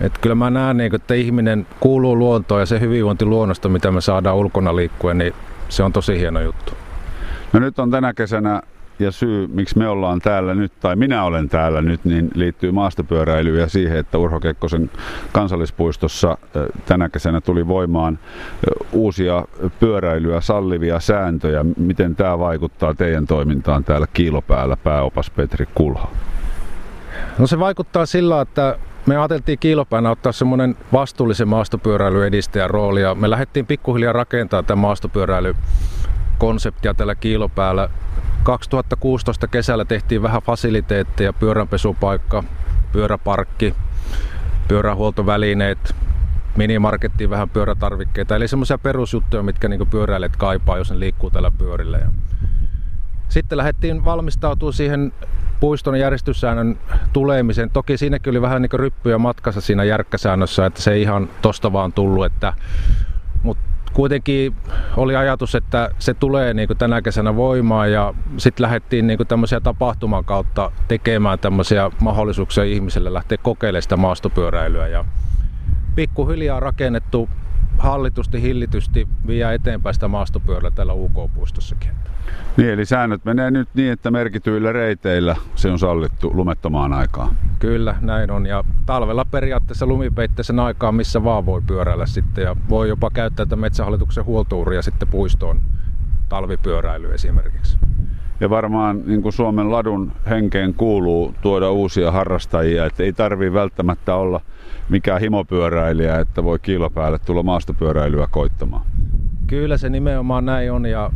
[0.00, 4.00] että kyllä mä näen, niin, että ihminen kuuluu luontoon ja se hyvinvointi luonnosta, mitä me
[4.00, 5.34] saadaan ulkona liikkuen, niin
[5.68, 6.72] se on tosi hieno juttu.
[7.52, 8.62] No nyt on tänä kesänä
[8.98, 13.60] ja syy, miksi me ollaan täällä nyt, tai minä olen täällä nyt, niin liittyy maastopyöräilyyn
[13.60, 14.90] ja siihen, että Urho Kekkosen
[15.32, 16.38] kansallispuistossa
[16.86, 18.18] tänä kesänä tuli voimaan
[18.92, 19.44] uusia
[19.80, 21.64] pyöräilyä sallivia sääntöjä.
[21.76, 26.10] Miten tämä vaikuttaa teidän toimintaan täällä Kiilopäällä, pääopas Petri Kulho?
[27.38, 33.14] No se vaikuttaa sillä, että me ajateltiin kiilopäänä ottaa semmoinen vastuullisen maastopyöräilyn edistäjän rooli ja
[33.14, 37.88] me lähdettiin pikkuhiljaa rakentamaan tämä maastopyöräilykonseptia tällä kiilopäällä
[38.42, 42.44] 2016 kesällä tehtiin vähän fasiliteetteja, pyöränpesupaikka,
[42.92, 43.74] pyöräparkki,
[44.68, 45.94] pyörähuoltovälineet,
[46.56, 51.98] minimarkettiin vähän pyörätarvikkeita, eli semmoisia perusjuttuja, mitkä niin pyöräilijät kaipaa, jos ne liikkuu tällä pyörillä.
[53.28, 55.12] Sitten lähdettiin valmistautumaan siihen
[55.60, 56.78] puiston järjestyssäännön
[57.12, 57.70] tulemiseen.
[57.70, 61.92] Toki siinäkin oli vähän niin ryppyjä matkassa siinä järkkäsäännössä, että se ei ihan tosta vaan
[61.92, 62.52] tullut, että
[63.42, 64.54] mutta kuitenkin
[64.96, 69.26] oli ajatus, että se tulee niin kuin tänä kesänä voimaan ja sitten lähdettiin niin kuin
[69.26, 75.04] tämmöisiä tapahtuman kautta tekemään tämmöisiä mahdollisuuksia ihmisille lähteä kokeilemaan sitä maastopyöräilyä ja
[75.94, 77.28] pikkuhiljaa rakennettu
[77.78, 81.90] hallitusti, hillitysti vie eteenpäin sitä maastopyörällä täällä UK-puistossakin.
[82.56, 87.36] Niin, eli säännöt menee nyt niin, että merkityillä reiteillä se on sallittu lumettomaan aikaan.
[87.58, 88.46] Kyllä, näin on.
[88.46, 92.44] Ja talvella periaatteessa lumipeitteisen aikaan missä vaan voi pyöräillä sitten.
[92.44, 95.60] Ja voi jopa käyttää tätä metsähallituksen huoltouria sitten puistoon
[96.28, 97.78] talvipyöräily esimerkiksi.
[98.40, 104.14] Ja varmaan niin kuin Suomen ladun henkeen kuuluu tuoda uusia harrastajia, että ei tarvi välttämättä
[104.14, 104.40] olla
[104.88, 108.82] mikään himopyöräilijä, että voi kiilopäälle tulla maastopyöräilyä koittamaan.
[109.46, 111.10] Kyllä se nimenomaan näin on ja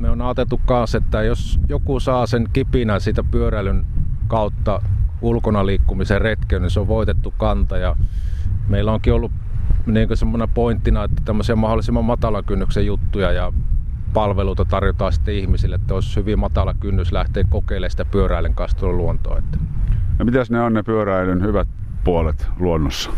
[0.00, 3.86] me on ajateltu kanssa, että jos joku saa sen kipinän siitä pyöräilyn
[4.28, 4.82] kautta
[5.22, 7.76] ulkona liikkumisen retkeen, niin se on voitettu kanta.
[7.76, 7.96] Ja
[8.68, 9.32] meillä onkin ollut
[9.86, 13.52] niin semmoinen pointtina, että tämmöisiä mahdollisimman matalan kynnyksen juttuja ja
[14.12, 19.38] palveluita tarjotaan sitten ihmisille, että olisi hyvin matala kynnys lähteä kokeilemaan sitä pyöräilyn kastelun luontoa.
[19.38, 19.58] Että.
[20.18, 21.68] Ja mitäs ne on ne pyöräilyn hyvät
[22.04, 23.10] puolet luonnossa?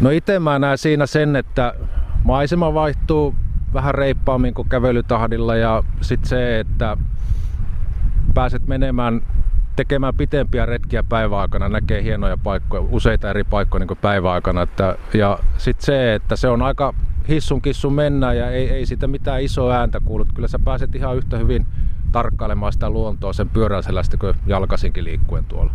[0.00, 1.74] No itse mä näen siinä sen, että
[2.24, 3.34] maisema vaihtuu
[3.74, 6.96] vähän reippaammin kuin kävelytahdilla ja sitten se, että
[8.34, 9.22] pääset menemään
[9.76, 14.62] tekemään pitempiä retkiä päiväaikana, näkee hienoja paikkoja, useita eri paikkoja niin päiväaikana.
[14.62, 16.94] Että, ja sitten se, että se on aika
[17.28, 20.26] hissun kissun mennä ja ei, ei siitä mitään isoa ääntä kuulu.
[20.34, 21.66] Kyllä sä pääset ihan yhtä hyvin
[22.12, 25.72] tarkkailemaan sitä luontoa sen pyöräiselästä kuin jalkasinkin liikkuen tuolla.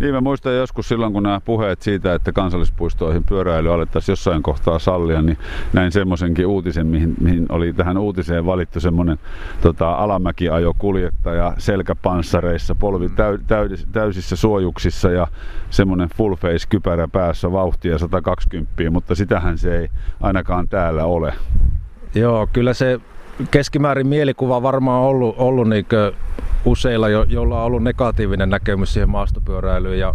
[0.00, 4.78] Niin mä muistan joskus silloin, kun nämä puheet siitä, että kansallispuistoihin pyöräily alettaisiin jossain kohtaa
[4.78, 5.38] sallia, niin
[5.72, 9.18] näin semmoisenkin uutisen, mihin, mihin oli tähän uutiseen valittu semmoinen
[9.60, 13.14] tota, alamäkiajokuljettaja selkäpanssareissa, polvi mm.
[13.14, 15.26] täy, täydis, täysissä suojuksissa ja
[15.70, 19.88] semmoinen full face kypärä päässä vauhtia 120, mutta sitähän se ei
[20.20, 21.34] ainakaan täällä ole.
[22.14, 23.00] Joo, kyllä se
[23.50, 25.86] keskimäärin mielikuva varmaan ollut, ollut niin
[26.64, 29.98] useilla, jo, joilla on ollut negatiivinen näkemys siihen maastopyöräilyyn.
[29.98, 30.14] Ja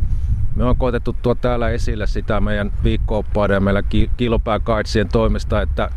[0.56, 3.84] me on koetettu tuo täällä esille sitä meidän viikko ja meillä
[4.18, 5.90] kilopääkaitsien toimesta, että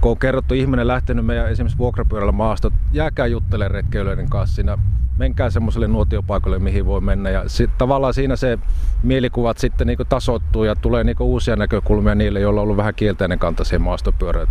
[0.00, 4.78] kun on kerrottu ihminen lähtenyt meidän esimerkiksi vuokrapyörällä maasta, jääkää juttelemaan retkeilyiden kanssa siinä,
[5.18, 7.30] menkää semmoiselle nuotiopaikalle, mihin voi mennä.
[7.30, 8.58] Ja sit, tavallaan siinä se
[9.02, 13.38] mielikuvat sitten niin tasoittuu ja tulee niin uusia näkökulmia niille, joilla on ollut vähän kielteinen
[13.38, 14.48] kanta siihen maastopyörään.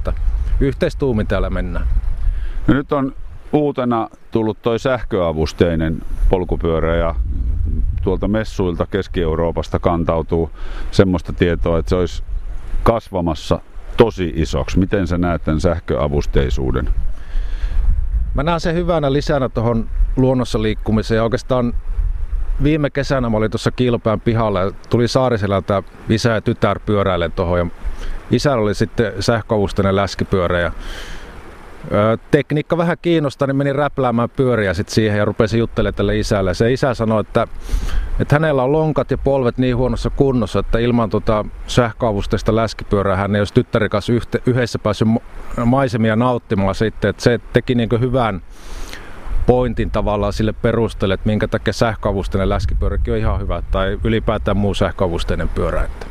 [0.61, 1.87] Että yhteistuumin täällä mennään.
[2.67, 3.15] No nyt on
[3.53, 7.15] uutena tullut toi sähköavusteinen polkupyörä ja
[8.03, 10.51] tuolta messuilta Keski-Euroopasta kantautuu
[10.91, 12.23] semmoista tietoa, että se olisi
[12.83, 13.59] kasvamassa
[13.97, 14.79] tosi isoksi.
[14.79, 16.89] Miten sä näet tämän sähköavusteisuuden?
[18.33, 21.73] Mä näen sen hyvänä lisänä tuohon luonnossa liikkumiseen ja oikeastaan
[22.63, 27.59] viime kesänä mä olin tuossa Kilpään pihalla ja tuli Saariselältä isä ja tytär pyöräille tuohon
[27.59, 27.65] ja
[28.31, 30.71] isällä oli sitten sähköavusteinen läskipyörä ja
[32.31, 36.53] tekniikka vähän kiinnostaa, niin meni räpläämään pyöriä sit siihen ja rupesi juttelemaan tälle isälle.
[36.53, 37.47] Se isä sanoi, että,
[38.19, 43.35] että hänellä on lonkat ja polvet niin huonossa kunnossa, että ilman tota sähköavusteista läskipyörää hän
[43.35, 44.13] ei olisi tyttäri kanssa
[44.45, 45.07] yhdessä päässyt
[45.65, 47.09] maisemia nauttimaan sitten.
[47.09, 48.41] Että se teki niin hyvän
[49.45, 54.73] pointin tavallaan sille perusteelle, että minkä takia sähköavusteinen läskipyöräkin on ihan hyvä tai ylipäätään muu
[54.73, 55.83] sähköavusteinen pyörä.
[55.83, 56.10] Että.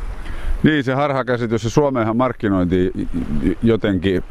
[0.63, 2.91] Niin, se harhakäsitys ja Suomeenhan markkinointi
[3.63, 4.23] jotenkin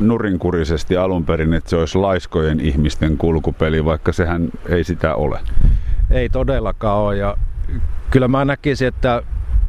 [0.00, 5.40] nurinkurisesti alun perin, että se olisi laiskojen ihmisten kulkupeli, vaikka sehän ei sitä ole.
[6.10, 7.36] Ei todellakaan ole ja
[8.10, 9.22] kyllä mä näkisin, että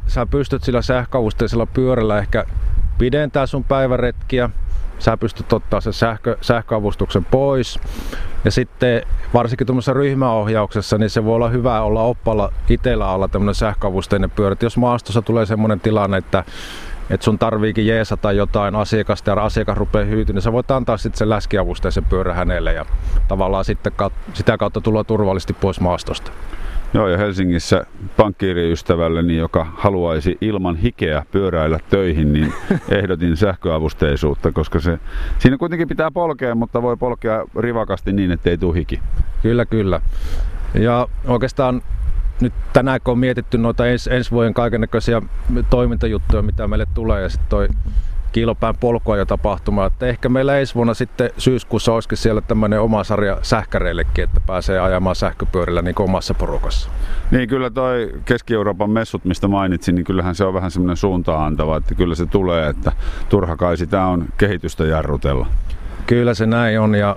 [0.08, 2.46] sä pystyt sillä sähköavusteisella pyörällä ehkä
[2.98, 4.50] pidentää sun päiväretkiä,
[5.00, 7.80] sä pystyt ottaa sen sähkö, sähköavustuksen pois.
[8.46, 9.02] Ja sitten
[9.34, 14.56] varsinkin tuommoisessa ryhmäohjauksessa, niin se voi olla hyvä olla oppalla itsellä alla tämmöinen sähköavusteinen pyörä.
[14.62, 16.44] Jos maastossa tulee semmoinen tilanne, että
[17.10, 21.18] että sun tarviikin jeesata jotain asiakasta ja asiakas rupeaa hyytyä, niin sä voit antaa sitten
[21.18, 22.86] sen läskiavusteisen pyörä hänelle ja
[23.28, 23.92] tavallaan sitten
[24.34, 26.32] sitä kautta tulla turvallisesti pois maastosta.
[26.94, 27.86] Joo, ja Helsingissä
[28.18, 32.54] pankkiiriystävälleni, joka haluaisi ilman hikeä pyöräillä töihin, niin
[32.90, 35.00] ehdotin sähköavusteisuutta, koska se,
[35.40, 39.00] siinä kuitenkin pitää polkea, mutta voi polkea rivakasti niin, ettei tule hiki.
[39.42, 40.02] Kyllä, kyllä.
[40.74, 41.82] Ja oikeastaan
[42.42, 45.22] nyt tänään kun on mietitty noita ens, ensi vuoden kaikennäköisiä
[45.70, 47.68] toimintajuttuja, mitä meille tulee, ja sitten toi
[48.32, 49.86] kilopään polkua ja tapahtuma.
[49.86, 54.80] Että ehkä meillä ensi vuonna sitten syyskuussa olisikin siellä tämmöinen oma sarja sähkäreillekin, että pääsee
[54.80, 56.90] ajamaan sähköpyörillä niin omassa porukassa.
[57.32, 61.78] Niin kyllä toi Keski-Euroopan messut, mistä mainitsin, niin kyllähän se on vähän semmoinen suuntaan antava,
[61.78, 62.92] että kyllä se tulee, että
[63.30, 65.48] turha kai sitä on kehitystä jarrutella.
[66.06, 67.16] Kyllä se näin on ja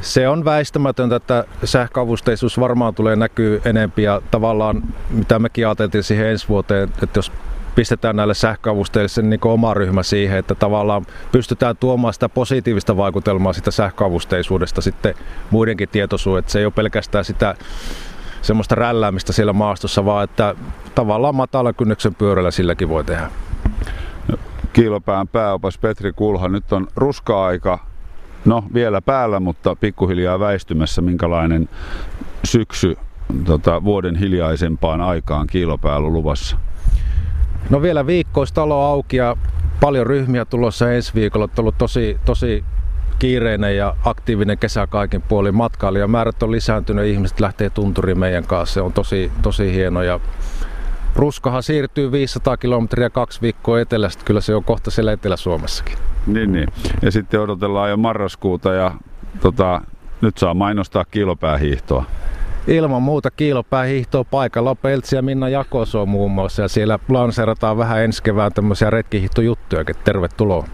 [0.00, 6.26] se on väistämätöntä, että sähköavusteisuus varmaan tulee näkyy enempi ja tavallaan mitä mekin ajateltiin siihen
[6.26, 7.32] ensi vuoteen, että jos
[7.76, 13.52] pistetään näille sähköavustajille sen niin oma ryhmä siihen, että tavallaan pystytään tuomaan sitä positiivista vaikutelmaa
[13.52, 15.14] sitä sähköavusteisuudesta sitten
[15.50, 17.54] muidenkin tietoisuuteen, että se ei ole pelkästään sitä
[18.42, 20.54] semmoista rälläämistä siellä maastossa, vaan että
[20.94, 23.30] tavallaan matala kynnyksen pyörällä silläkin voi tehdä.
[24.72, 27.78] Kiilopään pääopas Petri Kulha, nyt on ruska-aika,
[28.44, 31.68] no vielä päällä, mutta pikkuhiljaa väistymässä, minkälainen
[32.44, 32.96] syksy
[33.44, 36.56] tota, vuoden hiljaisempaan aikaan kiilopäällä luvassa?
[37.70, 39.36] No vielä viikkois talo auki ja
[39.80, 41.44] paljon ryhmiä tulossa ensi viikolla.
[41.44, 42.64] On ollut tosi, tosi
[43.18, 48.74] kiireinen ja aktiivinen kesä kaikin puolin matkailijamäärät on lisääntynyt, ihmiset lähtee tunturiin meidän kanssa.
[48.74, 50.20] Se on tosi, tosi hieno ja
[51.16, 54.24] Ruskahan siirtyy 500 kilometriä kaksi viikkoa etelästä.
[54.24, 55.98] Kyllä se on kohta siellä Etelä-Suomessakin.
[56.26, 56.68] Niin, niin.
[57.02, 58.94] Ja sitten odotellaan jo marraskuuta ja
[59.40, 59.80] tota,
[60.20, 62.04] nyt saa mainostaa kilopäähiihtoa.
[62.66, 68.00] Ilman muuta kiilopäähiihtoa paikalla on Peltsi ja Minna Jakoso muun muassa ja siellä lanseerataan vähän
[68.00, 70.66] ensi kevään tämmöisiä retkihiihtojuttuja, tervetuloa.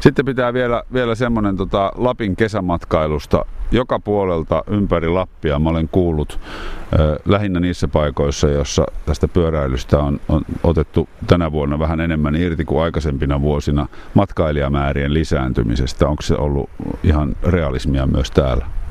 [0.00, 3.44] Sitten pitää vielä, vielä semmoinen tota Lapin kesämatkailusta.
[3.70, 10.20] Joka puolelta ympäri Lappia mä olen kuullut äh, lähinnä niissä paikoissa, joissa tästä pyöräilystä on,
[10.28, 16.08] on otettu tänä vuonna vähän enemmän irti kuin aikaisempina vuosina matkailijamäärien lisääntymisestä.
[16.08, 16.70] Onko se ollut
[17.02, 18.81] ihan realismia myös täällä?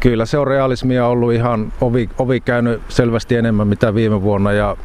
[0.00, 4.76] Kyllä se on realismia ollut ihan ovi, ovi käynyt selvästi enemmän mitä viime vuonna ja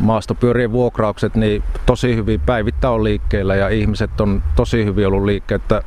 [0.00, 5.82] maastopyörien vuokraukset niin tosi hyvin päivittäin on liikkeellä ja ihmiset on tosi hyvin ollut liikkeellä.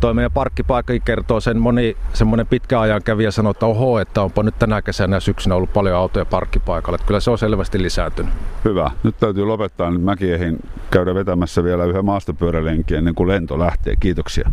[0.00, 4.42] Toi meidän parkkipaikka kertoo sen moni semmoinen pitkä ajan kävijä sanoo, että oho, että onpa
[4.42, 6.94] nyt tänä kesänä ja syksynä ollut paljon autoja parkkipaikalla.
[6.94, 8.32] Että kyllä se on selvästi lisääntynyt.
[8.64, 8.90] Hyvä.
[9.02, 9.90] Nyt täytyy lopettaa.
[9.90, 10.58] Nyt mäkin ehdin
[10.90, 13.96] käydä vetämässä vielä yhden maastopyörälenkin ennen kuin lento lähtee.
[14.00, 14.50] Kiitoksia.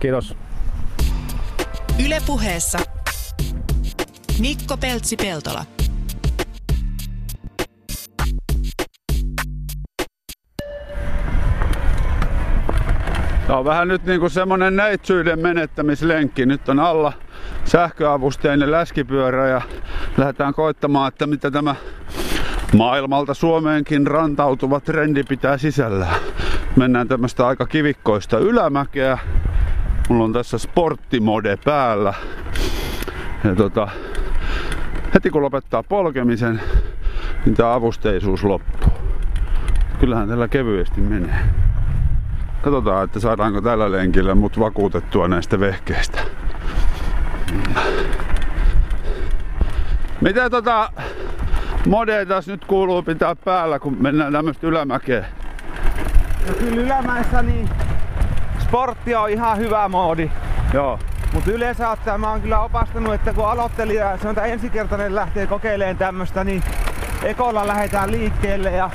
[0.00, 0.36] Kiitos.
[2.06, 2.78] Ylepuheessa
[4.40, 5.64] Mikko Peltsi-Peltola.
[13.46, 16.46] Tämä on vähän nyt niin kuin semmonen neitsyyden menettämislenkki.
[16.46, 17.12] Nyt on alla
[17.64, 19.62] sähköavusteinen läskipyörä ja
[20.16, 21.74] lähdetään koittamaan, että mitä tämä
[22.76, 26.20] maailmalta Suomeenkin rantautuva trendi pitää sisällään.
[26.76, 29.18] Mennään tämmöistä aika kivikkoista ylämäkeä.
[30.08, 32.14] Mulla on tässä sporttimode päällä.
[33.44, 33.88] Ja tota,
[35.14, 36.60] heti kun lopettaa polkemisen,
[37.44, 38.92] niin tämä avusteisuus loppuu.
[40.00, 41.38] Kyllähän tällä kevyesti menee.
[42.62, 46.20] Katsotaan, että saadaanko tällä lenkillä mut vakuutettua näistä vehkeistä.
[50.20, 50.92] Mitä tota
[51.86, 55.24] modeita nyt kuuluu pitää päällä, kun mennään tämmöistä ylämäkeä?
[56.48, 57.68] No kyllä ylämäessä niin
[58.68, 60.30] sportti on ihan hyvä moodi.
[60.72, 60.98] Joo.
[61.32, 65.96] Mutta yleensä ottaa, mä oon kyllä opastanut, että kun aloittelija, se on ensikertainen lähtee kokeilemaan
[65.96, 66.62] tämmöstä, niin
[67.22, 68.90] ekolla lähdetään liikkeelle ja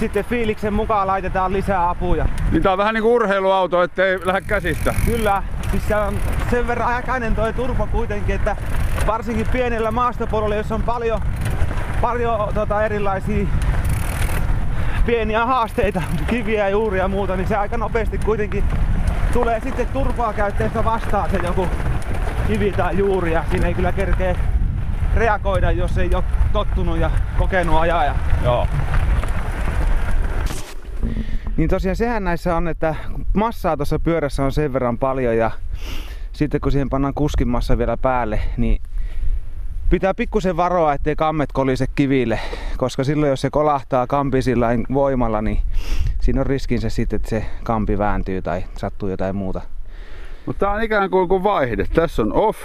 [0.00, 2.26] sitten fiiliksen mukaan laitetaan lisää apuja.
[2.50, 4.94] Niin tää on vähän niinku urheiluauto, ettei lähde käsistä.
[5.04, 6.14] Kyllä, siis se on
[6.50, 8.56] sen verran äkäinen toi turbo kuitenkin, että
[9.06, 11.20] varsinkin pienellä maastopolulla, jossa on paljon,
[12.00, 13.46] paljon tota, erilaisia
[15.08, 18.64] pieniä haasteita, kiviä, juuria ja muuta, niin se aika nopeasti kuitenkin
[19.32, 21.68] tulee sitten turpaa käyttäessä vastaan se joku
[22.46, 24.36] kivi tai juuri ja siinä ei kyllä kerkee
[25.14, 28.04] reagoida, jos ei ole tottunut ja kokenut ajaa.
[28.04, 28.14] Ja...
[28.44, 28.66] Joo.
[31.56, 32.94] Niin tosiaan sehän näissä on, että
[33.34, 35.50] massaa tuossa pyörässä on sen verran paljon ja
[36.32, 38.82] sitten kun siihen pannaan kuskin massa vielä päälle, niin
[39.90, 42.40] pitää pikkusen varoa, ettei kammet kolise kiville,
[42.76, 45.60] koska silloin jos se kolahtaa kampi sillä voimalla, niin
[46.20, 49.60] siinä on riskinsä sitten, että se kampi vääntyy tai sattuu jotain muuta.
[50.46, 51.86] Mutta tää on ikään kuin, kuin vaihde.
[51.94, 52.58] Tässä on off,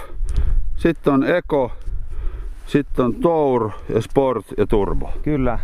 [0.76, 1.72] sitten on eco,
[2.66, 5.12] sitten on tour ja sport ja turbo.
[5.22, 5.58] Kyllä.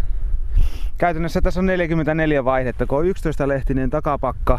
[0.98, 4.58] Käytännössä tässä on 44 vaihdetta, kun on 11 lehtinen takapakka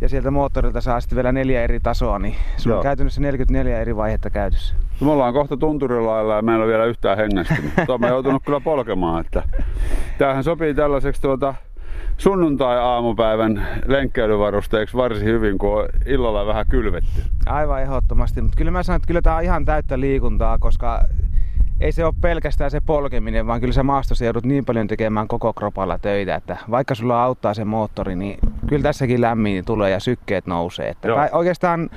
[0.00, 2.78] ja sieltä moottorilta saa sitten vielä neljä eri tasoa, niin sulla Joo.
[2.78, 4.74] on käytännössä 44 eri vaihetta käytössä.
[5.00, 7.72] Me ollaan kohta tunturilailla ja meillä on vielä yhtään hengästynyt.
[7.86, 9.20] Tuo on joutunut kyllä polkemaan.
[9.20, 9.42] Että
[10.18, 11.54] tämähän sopii tällaiseksi tuota
[12.18, 17.22] sunnuntai-aamupäivän lenkkeilyvarusteeksi varsin hyvin, kun on illalla vähän kylvetty.
[17.46, 21.00] Aivan ehdottomasti, mutta kyllä mä sanon, että kyllä tää on ihan täyttä liikuntaa, koska
[21.80, 25.52] ei se ole pelkästään se polkeminen, vaan kyllä sä maastossa joudut niin paljon tekemään koko
[25.52, 30.46] kropalla töitä, että vaikka sulla auttaa se moottori, niin kyllä tässäkin lämmin tulee ja sykkeet
[30.46, 30.88] nousee.
[30.88, 31.16] Että Joo.
[31.16, 31.90] kai oikeastaan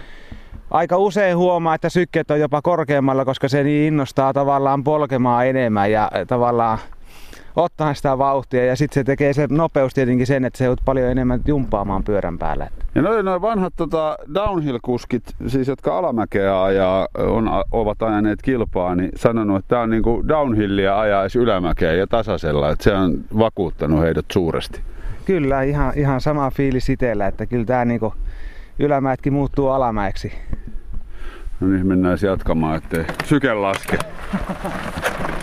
[0.72, 5.92] aika usein huomaa, että sykkeet on jopa korkeammalla, koska se niin innostaa tavallaan polkemaan enemmän
[5.92, 6.78] ja tavallaan
[7.56, 11.12] ottaa sitä vauhtia ja sitten se tekee se nopeus tietenkin sen, että se joudut paljon
[11.12, 12.68] enemmän jumppaamaan pyörän päällä.
[12.96, 19.12] Ja noin noi vanhat tota, downhill-kuskit, siis jotka alamäkeä ajaa, on, ovat ajaneet kilpaa, niin
[19.16, 24.26] sanonut, että tämä on niinku downhillia ajaisi ylämäkeä ja tasaisella, että se on vakuuttanut heidät
[24.32, 24.82] suuresti.
[25.26, 28.14] Kyllä, ihan, ihan sama fiilis itsellä, että kyllä tämä niinku
[28.80, 30.34] ylämäetkin muuttuu alamäeksi.
[31.60, 33.98] No niin, mennään jatkamaan, ettei syke laske.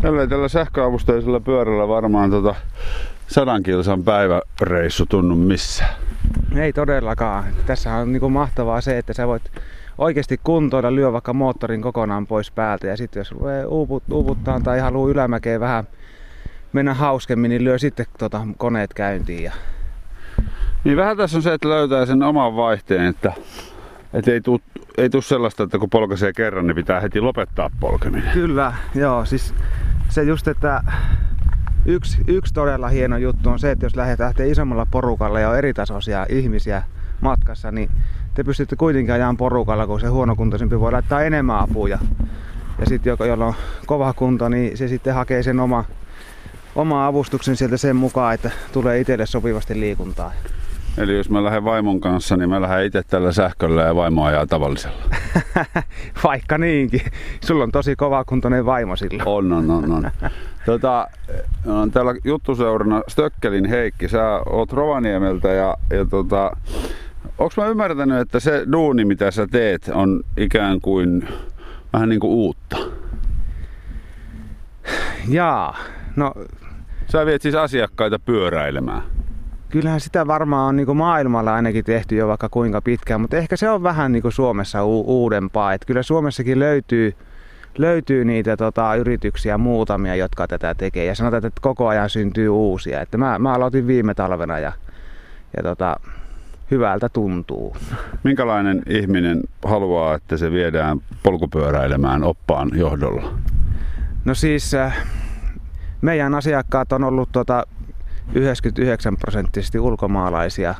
[0.00, 2.54] Tällä tällä sähköavusteisella pyörällä varmaan tota
[3.26, 5.94] sadan kilsan päiväreissu tunnu missään.
[6.56, 7.44] Ei todellakaan.
[7.66, 9.42] Tässä on niinku mahtavaa se, että sä voit
[9.98, 13.34] oikeasti kuntoida, lyö vaikka moottorin kokonaan pois päältä ja sitten jos
[13.68, 15.84] uuput, uuputtaa tai haluaa ylämäkeen vähän
[16.72, 19.44] mennä hauskemmin, niin lyö sitten tota koneet käyntiin.
[19.44, 19.52] Ja...
[20.84, 23.32] Niin vähän tässä on se, että löytää sen oman vaihteen, että,
[24.12, 24.60] että ei tuu
[24.98, 28.32] ei tuu sellaista, että kun polkaisee kerran, niin pitää heti lopettaa polkeminen.
[28.32, 29.54] Kyllä, joo, siis
[30.08, 30.82] se just, että
[31.86, 36.26] yksi, yksi todella hieno juttu on se, että jos lähtee isommalla porukalla ja on eritasoisia
[36.28, 36.82] ihmisiä
[37.20, 37.90] matkassa, niin
[38.34, 41.98] te pystytte kuitenkin ajamaan porukalla, kun se huonokuntoisempi voi laittaa enemmän apuja.
[42.78, 43.54] Ja sitten joka, jolla on
[43.86, 45.84] kova kunto, niin se sitten hakee sen oma,
[46.74, 50.32] oma avustuksen sieltä sen mukaan, että tulee itselle sopivasti liikuntaa.
[50.98, 54.46] Eli jos mä lähden vaimon kanssa, niin mä lähden itse tällä sähköllä ja vaimo ajaa
[54.46, 55.02] tavallisella.
[56.24, 57.00] Vaikka niinkin.
[57.44, 59.28] Sulla on tosi kova kuntoinen vaimo silloin.
[59.28, 59.92] On, on, on.
[59.92, 60.10] on.
[60.66, 61.08] Tota,
[61.66, 64.08] on täällä juttuseurana Stökkelin Heikki.
[64.08, 66.56] Sä oot Rovaniemeltä ja, ja tota,
[67.38, 71.28] onks mä ymmärtänyt, että se duuni, mitä sä teet, on ikään kuin
[71.92, 72.76] vähän niin kuin uutta?
[75.28, 75.76] Jaa,
[76.16, 76.34] no
[77.12, 79.02] Sä viet siis asiakkaita pyöräilemään.
[79.76, 83.70] Kyllähän sitä varmaan on niin maailmalla ainakin tehty jo vaikka kuinka pitkään, mutta ehkä se
[83.70, 85.72] on vähän niin Suomessa u- uudempaa.
[85.72, 87.14] Et kyllä Suomessakin löytyy,
[87.78, 91.04] löytyy niitä tota, yrityksiä muutamia, jotka tätä tekee.
[91.04, 93.00] Ja sanotaan, että koko ajan syntyy uusia.
[93.00, 94.72] Että mä, mä aloitin viime talvena ja,
[95.56, 95.96] ja tota,
[96.70, 97.76] hyvältä tuntuu.
[98.24, 103.34] Minkälainen ihminen haluaa, että se viedään polkupyöräilemään oppaan johdolla?
[104.24, 105.06] No siis äh,
[106.00, 107.66] meidän asiakkaat on ollut tota
[108.34, 110.74] 99 prosenttisesti ulkomaalaisia.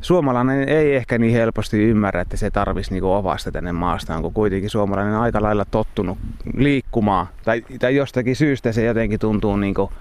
[0.00, 4.70] Suomalainen ei ehkä niin helposti ymmärrä, että se tarvisi niinku opasta tänne maastaan, kun kuitenkin
[4.70, 6.18] suomalainen on aika lailla tottunut
[6.56, 7.26] liikkumaan.
[7.44, 9.92] Tai, tai jostakin syystä se jotenkin tuntuu niinku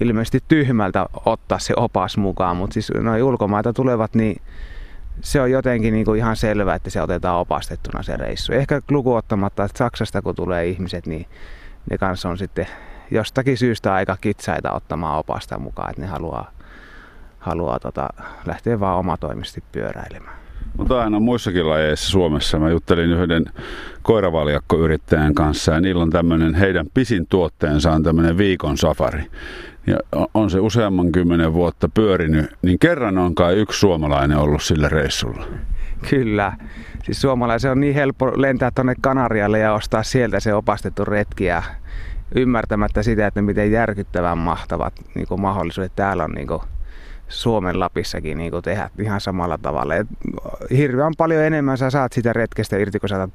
[0.00, 4.42] ilmeisesti tyhmältä ottaa se opas mukaan, mutta siis noin ulkomaita tulevat, niin
[5.20, 8.52] se on jotenkin niinku ihan selvää, että se otetaan opastettuna se reissu.
[8.52, 11.26] Ehkä luku ottamatta, että Saksasta kun tulee ihmiset, niin
[11.90, 12.66] ne kanssa on sitten
[13.14, 16.50] jostakin syystä aika kitsaita ottamaan opasta mukaan, että ne haluaa,
[17.38, 18.08] haluaa tota,
[18.46, 20.36] lähteä vaan omatoimisesti pyöräilemään.
[20.76, 22.58] Mutta aina muissakin lajeissa Suomessa.
[22.58, 23.44] Mä juttelin yhden
[24.02, 29.26] koiravaljakkoyrittäjän kanssa ja niillä on tämmöinen, heidän pisin tuotteensa on tämmöinen viikon safari.
[29.86, 29.96] Ja
[30.34, 35.46] on se useamman kymmenen vuotta pyörinyt, niin kerran on kai yksi suomalainen ollut sillä reissulla.
[36.10, 36.52] Kyllä.
[37.02, 41.62] Siis suomalaisen on niin helppo lentää tuonne Kanarialle ja ostaa sieltä se opastettu retki ja
[42.34, 46.60] ymmärtämättä sitä, että miten järkyttävän mahtavat niin kuin mahdollisuudet täällä on niin kuin
[47.28, 49.94] Suomen Lapissakin niin kuin tehdä ihan samalla tavalla.
[49.94, 50.06] Et
[50.70, 53.28] hirveän paljon enemmän sä saat sitä retkestä irti, kun sä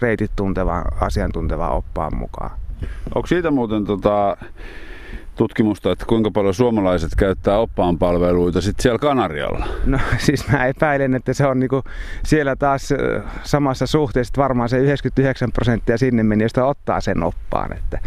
[0.00, 2.50] reitit tuntevan, asiantuntevan oppaan mukaan.
[3.14, 4.36] Onko siitä muuten tota,
[5.38, 9.66] tutkimusta, että kuinka paljon suomalaiset käyttää oppaan palveluita sitten siellä Kanarialla?
[9.86, 11.82] No siis mä epäilen, että se on niinku
[12.24, 12.88] siellä taas
[13.42, 17.72] samassa suhteessa, että varmaan se 99 prosenttia sinne meni, josta ottaa sen oppaan.
[17.72, 17.98] Että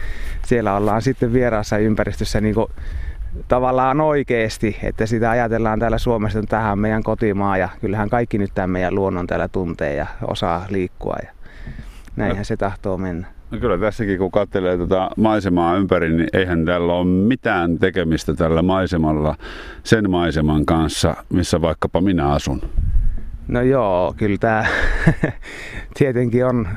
[0.45, 2.71] siellä ollaan sitten vieraassa ympäristössä niinku
[3.47, 8.51] tavallaan oikeasti, että sitä ajatellaan täällä Suomessa, että tähän meidän kotimaa ja kyllähän kaikki nyt
[8.55, 11.31] tämän meidän luonnon täällä tuntee ja osaa liikkua ja
[12.15, 13.40] näinhän se tahtoo mennä.
[13.51, 18.61] No kyllä tässäkin kun katselee tätä maisemaa ympäri, niin eihän tällä ole mitään tekemistä tällä
[18.61, 19.35] maisemalla
[19.83, 22.61] sen maiseman kanssa, missä vaikkapa minä asun.
[23.47, 24.65] No joo, kyllä tämä
[25.97, 26.67] tietenkin on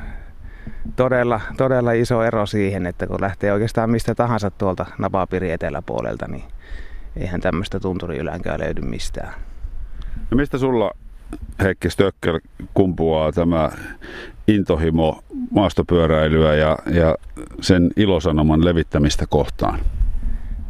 [0.95, 6.43] todella, todella iso ero siihen, että kun lähtee oikeastaan mistä tahansa tuolta napapiiri eteläpuolelta, niin
[7.17, 9.33] eihän tämmöistä tunturiylänkää löydy mistään.
[10.31, 10.91] No mistä sulla
[11.63, 12.39] Heikki Stöckel
[12.73, 13.71] kumpuaa tämä
[14.47, 17.15] intohimo maastopyöräilyä ja, ja
[17.61, 19.79] sen ilosanoman levittämistä kohtaan?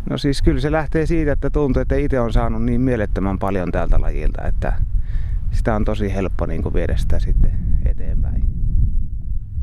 [0.09, 3.71] No siis kyllä se lähtee siitä, että tuntuu, että itse on saanut niin mielettömän paljon
[3.71, 4.73] tältä lajilta, että
[5.51, 7.51] sitä on tosi helppo niin kuin viedä sitä sitten
[7.85, 8.43] eteenpäin.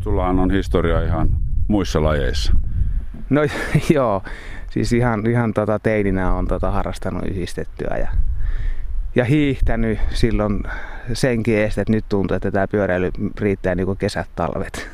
[0.01, 1.28] Sullahan on historia ihan
[1.68, 2.53] muissa lajeissa.
[3.30, 3.40] No
[3.95, 4.22] joo,
[4.70, 8.09] siis ihan, ihan tota teininä on tota harrastanut yhdistettyä ja,
[9.15, 10.63] ja hiihtänyt silloin
[11.13, 13.11] senkin eestä, että nyt tuntuu, että tämä pyöräily
[13.41, 14.89] riittää niin kuin kesät, talvet.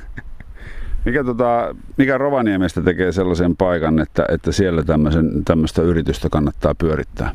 [1.04, 4.82] Mikä, tota, mikä Rovaniemestä tekee sellaisen paikan, että, että siellä
[5.44, 7.32] tämmöistä yritystä kannattaa pyörittää?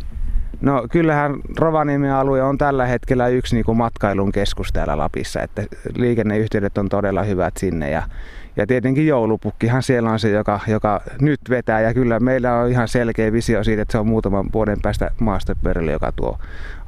[0.62, 5.64] No kyllähän Rovaniemen alue on tällä hetkellä yksi niin kuin matkailun keskus täällä Lapissa, että
[5.96, 8.04] liikenneyhteydet on todella hyvät sinne ja,
[8.56, 12.88] ja tietenkin joulupukkihan siellä on se, joka, joka nyt vetää ja kyllä meillä on ihan
[12.88, 16.40] selkeä visio siitä, että se on muutaman vuoden päästä maastopyöräily, joka tuo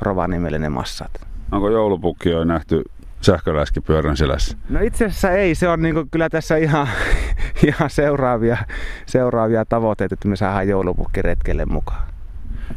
[0.01, 1.11] Rovaniemelle ne massat.
[1.51, 2.83] Onko joulupukki jo nähty
[3.21, 4.57] sähköläskipyörän selässä?
[4.69, 6.87] No itse asiassa ei, se on niin kyllä tässä ihan,
[7.67, 8.57] ihan seuraavia,
[9.05, 12.07] seuraavia tavoitteita, että me saadaan joulupukki retkelle mukaan.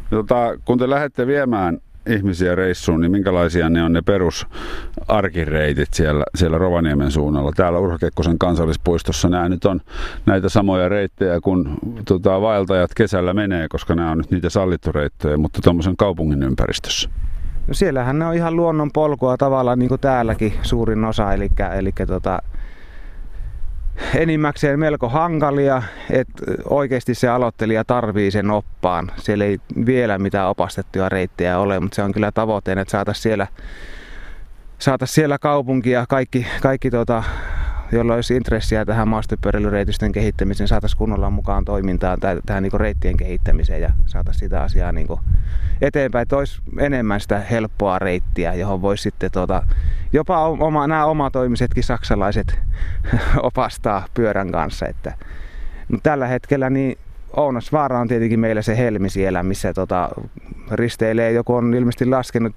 [0.09, 1.77] Tota, kun te lähdette viemään
[2.09, 7.51] ihmisiä reissuun, niin minkälaisia ne on ne perusarkireitit siellä, siellä Rovaniemen suunnalla?
[7.55, 9.81] Täällä Urho Kekkosen kansallispuistossa nämä nyt on
[10.25, 11.69] näitä samoja reittejä kuin
[12.05, 17.09] tota, vaeltajat kesällä menee, koska nämä on nyt niitä sallittu reittejä, mutta tuommoisen kaupungin ympäristössä.
[17.67, 21.91] No siellähän ne on ihan luonnon polkua tavallaan niin kuin täälläkin suurin osa, eli, eli
[22.07, 22.39] tota,
[24.15, 29.11] enimmäkseen melko hankalia, että oikeasti se aloittelija tarvii sen oppaan.
[29.17, 33.47] Siellä ei vielä mitään opastettuja reittejä ole, mutta se on kyllä tavoitteena, että saataisiin siellä,
[34.79, 37.23] saatais siellä kaupunkia kaikki, kaikki tota,
[37.91, 43.91] jolla olisi intressiä tähän maastopyöräilyreitysten kehittämiseen, saataisiin kunnolla mukaan toimintaan tähän niin reittien kehittämiseen ja
[44.05, 45.07] saataisiin sitä asiaa niin
[45.81, 49.63] eteenpäin, että olisi enemmän sitä helppoa reittiä, johon voisi sitten tuota,
[50.13, 52.59] jopa oma, nämä omatoimisetkin saksalaiset
[53.41, 54.85] opastaa pyörän kanssa.
[54.85, 55.13] Että,
[55.87, 56.97] mutta tällä hetkellä niin
[57.37, 60.09] Ounasvaara on tietenkin meillä se helmi siellä, missä tota,
[60.71, 61.31] risteilee.
[61.31, 62.53] Joku on ilmeisesti laskenut,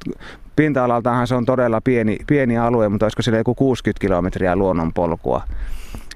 [0.56, 5.42] pinta-alaltahan se on todella pieni, pieni alue, mutta olisiko siellä joku 60 kilometriä luonnonpolkua.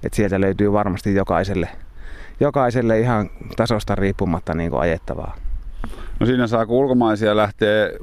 [0.02, 1.68] Et sieltä löytyy varmasti jokaiselle,
[2.40, 5.36] jokaiselle ihan tasosta riippumatta niin kuin ajettavaa.
[6.20, 7.98] No siinä saa, kun ulkomaisia lähtee,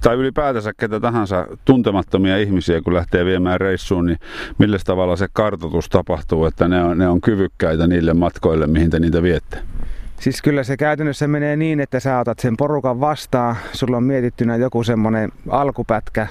[0.00, 4.18] tai ylipäätänsä ketä tahansa tuntemattomia ihmisiä, kun lähtee viemään reissuun, niin
[4.58, 9.00] millä tavalla se kartoitus tapahtuu, että ne on, ne on kyvykkäitä niille matkoille, mihin te
[9.00, 9.58] niitä viette?
[10.20, 14.56] Siis kyllä se käytännössä menee niin, että sä otat sen porukan vastaan, sulla on mietittynä
[14.56, 16.26] joku semmoinen alkupätkä,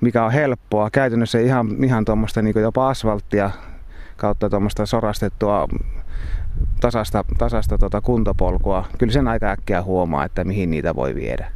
[0.00, 3.50] mikä on helppoa, käytännössä ihan, ihan tuommoista niin jopa asfalttia
[4.16, 5.68] kautta tuommoista sorastettua
[6.80, 8.84] tasasta, tasasta tota kuntopolkua.
[8.98, 11.50] Kyllä sen aika äkkiä huomaa, että mihin niitä voi viedä.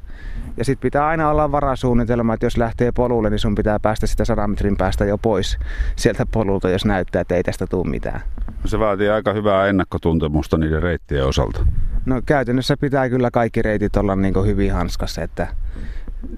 [0.57, 4.25] Ja sitten pitää aina olla varasuunnitelma, että jos lähtee polulle, niin sun pitää päästä sitä
[4.25, 5.59] 100 metrin päästä jo pois
[5.97, 8.21] sieltä polulta, jos näyttää, että ei tästä tule mitään.
[8.65, 11.67] Se vaatii aika hyvää ennakkotuntemusta niiden reittien osalta.
[12.07, 15.47] No käytännössä pitää kyllä kaikki reitit olla niin hyvin hanskassa, että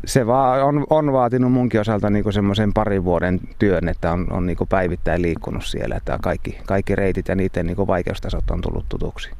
[0.04, 4.46] se vaan on, on vaatinut munkin osalta niin semmoisen parin vuoden työn, että on, on
[4.46, 9.30] niin päivittäin liikkunut siellä, että kaikki, kaikki reitit ja niiden niin vaikeustasot on tullut tutuksi.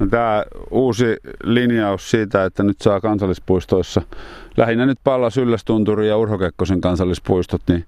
[0.00, 4.02] No, tämä uusi linjaus siitä, että nyt saa kansallispuistoissa,
[4.56, 7.84] lähinnä nyt Pallas Yllästunturi ja Urho Kekkosen kansallispuistot, niin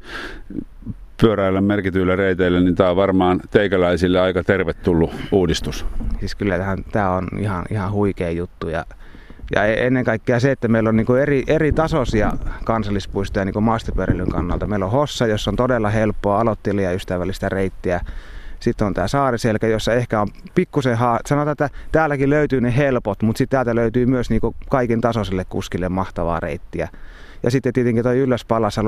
[1.20, 5.86] pyöräillä merkityillä reiteillä, niin tämä on varmaan teikäläisille aika tervetullut uudistus.
[6.20, 8.84] Siis kyllä tämä on ihan, ihan huikea juttu ja,
[9.54, 12.32] ja e- ennen kaikkea se, että meillä on niin eri, eri tasoisia
[12.64, 14.66] kansallispuistoja niin maastopyöräilyn kannalta.
[14.66, 18.00] Meillä on Hossa, jossa on todella helppoa aloittelijaystävällistä reittiä.
[18.64, 21.20] Sitten on tämä Saariselkä, jossa ehkä on pikkusen haa...
[21.26, 24.40] Sanotaan, että täälläkin löytyy ne helpot, mutta sitten täältä löytyy myös niin
[24.70, 26.88] kaikin tasoiselle kuskille mahtavaa reittiä.
[27.42, 28.46] Ja sitten tietenkin tuo ylläs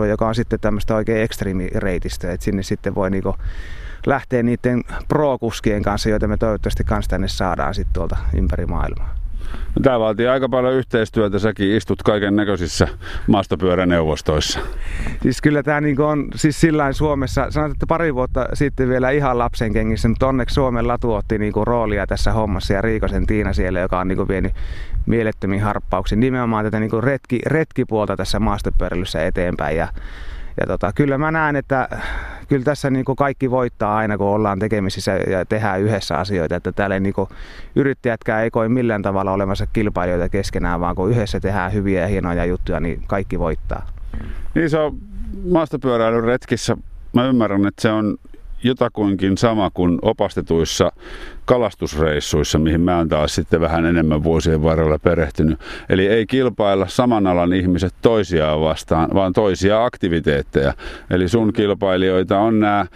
[0.09, 3.35] joka on sitten tämmöistä oikein ekstriimireitistä, että sinne sitten voi niinku
[4.07, 9.16] lähteä niiden pro-kuskien kanssa, joita me toivottavasti kanssa tänne saadaan sitten tuolta ympäri maailmaa.
[9.53, 11.39] No, tämä vaatii aika paljon yhteistyötä.
[11.39, 12.89] Säkin istut kaiken näköisissä
[13.27, 14.61] maastopyöräneuvostoissa.
[15.23, 19.39] Siis kyllä tämä niin on siis sillä Suomessa, sanotaan, että pari vuotta sitten vielä ihan
[19.39, 23.81] lapsen kengissä, mutta onneksi Suomen latu otti niin roolia tässä hommassa ja Riikosen Tiina siellä,
[23.81, 24.53] joka on niin vienyt
[25.07, 29.77] mielettömiin harppauksiin nimenomaan tätä niin retki, retkipuolta tässä maastopyöräilyssä eteenpäin.
[29.77, 29.89] Ja
[30.61, 31.89] ja tota, kyllä mä näen, että
[32.49, 36.57] kyllä tässä niin kuin kaikki voittaa aina, kun ollaan tekemisissä ja tehdään yhdessä asioita.
[36.57, 37.29] Että täällä niin kuin
[37.77, 42.45] yrittäjätkään ei koe millään tavalla olemassa kilpailijoita keskenään, vaan kun yhdessä tehdään hyviä ja hienoja
[42.45, 43.87] juttuja, niin kaikki voittaa.
[44.55, 44.97] Niin se on
[45.51, 46.77] maastopyöräilyn retkissä.
[47.13, 48.17] Mä ymmärrän, että se on
[48.63, 50.93] jotakuinkin sama kuin opastetuissa
[51.45, 55.61] kalastusreissuissa, mihin mä oon taas sitten vähän enemmän vuosien varrella perehtynyt.
[55.89, 60.75] Eli ei kilpailla saman alan ihmiset toisiaan vastaan, vaan toisia aktiviteetteja.
[61.11, 62.87] Eli sun kilpailijoita on nämä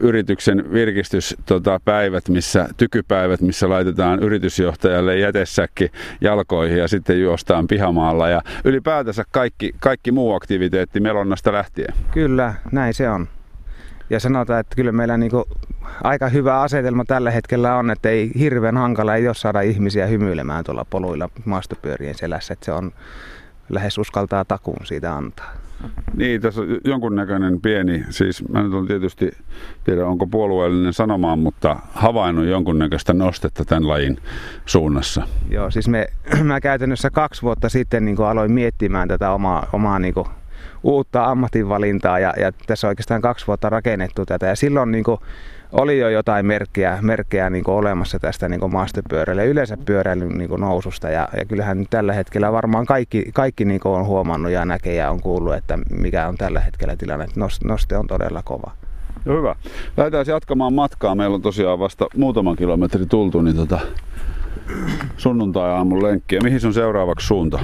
[0.00, 5.90] yrityksen virkistyspäivät, tota, missä, tykypäivät, missä laitetaan yritysjohtajalle jätesäkki
[6.20, 11.94] jalkoihin ja sitten juostaan pihamaalla ja ylipäätänsä kaikki, kaikki muu aktiviteetti melonnasta lähtien.
[12.10, 13.28] Kyllä, näin se on.
[14.10, 15.32] Ja sanotaan, että kyllä meillä niin
[16.04, 20.64] aika hyvä asetelma tällä hetkellä on, että ei hirveän hankala ei ole saada ihmisiä hymyilemään
[20.64, 22.52] tuolla poluilla maastopyörien selässä.
[22.52, 22.92] Että se on
[23.68, 25.52] lähes uskaltaa takuun siitä antaa.
[26.16, 29.30] Niin, tässä on jonkunnäköinen pieni, siis mä nyt on tietysti,
[29.84, 34.18] tiedä onko puolueellinen sanomaan, mutta havainnut jonkunnäköistä nostetta tämän lajin
[34.66, 35.22] suunnassa.
[35.50, 36.06] Joo, siis me,
[36.42, 40.14] mä käytännössä kaksi vuotta sitten niin aloin miettimään tätä omaa, omaa niin
[40.82, 45.20] uutta ammatinvalintaa ja, ja tässä on oikeastaan kaksi vuotta rakennettu tätä ja silloin niin kuin,
[45.72, 51.10] oli jo jotain merkkejä, merkkejä niin olemassa tästä niin maastopyöräilyä yleensä pyöräilyn niin noususta.
[51.10, 55.20] Ja, ja kyllähän tällä hetkellä varmaan kaikki, kaikki niin on huomannut ja näkee ja on
[55.20, 57.26] kuullut, että mikä on tällä hetkellä tilanne.
[57.64, 58.72] Noste on todella kova.
[59.24, 59.56] No hyvä.
[59.96, 61.14] Lähdetään jatkamaan matkaa.
[61.14, 63.80] Meillä on tosiaan vasta muutaman kilometri tultu, niin tota,
[65.16, 66.40] sunnuntai-aamun lenkkiä.
[66.42, 67.58] Mihin sun seuraavaksi suunta?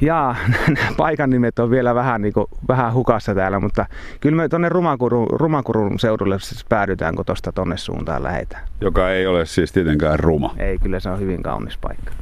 [0.00, 0.36] Jaa,
[0.96, 3.86] paikan nimet on vielä vähän, niin kuin, vähän hukassa täällä, mutta
[4.20, 8.68] kyllä me tuonne Rumakurun, Rumakurun seudulle siis päädytään, kun tuosta tonne suuntaan lähdetään.
[8.80, 10.54] Joka ei ole siis tietenkään ruma.
[10.56, 12.12] Ei, kyllä se on hyvin kaunis paikka.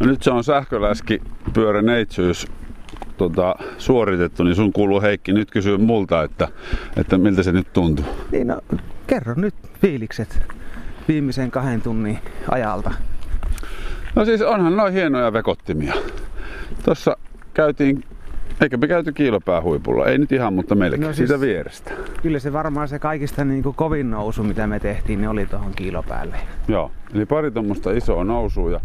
[0.00, 2.46] No nyt se on sähköläski pyöräneitsyys
[3.16, 6.48] tota, suoritettu, niin sun kuuluu Heikki nyt kysyä multa, että,
[6.96, 8.04] että miltä se nyt tuntuu.
[8.32, 8.60] Niin no,
[9.06, 10.42] kerro nyt fiilikset
[11.08, 12.18] viimeisen kahden tunnin
[12.50, 12.90] ajalta.
[14.14, 15.94] No siis onhan noin hienoja vekottimia.
[16.84, 17.16] Tuossa
[17.54, 18.04] käytiin,
[18.60, 21.90] eikä me käyty kiilopää huipulla, ei nyt ihan, mutta melkein no siis, siitä vierestä.
[22.22, 25.72] Kyllä se varmaan se kaikista niin kuin kovin nousu, mitä me tehtiin, niin oli tuohon
[25.72, 26.36] kiilopäälle.
[26.68, 28.80] Joo, eli pari tuommoista isoa nousua ja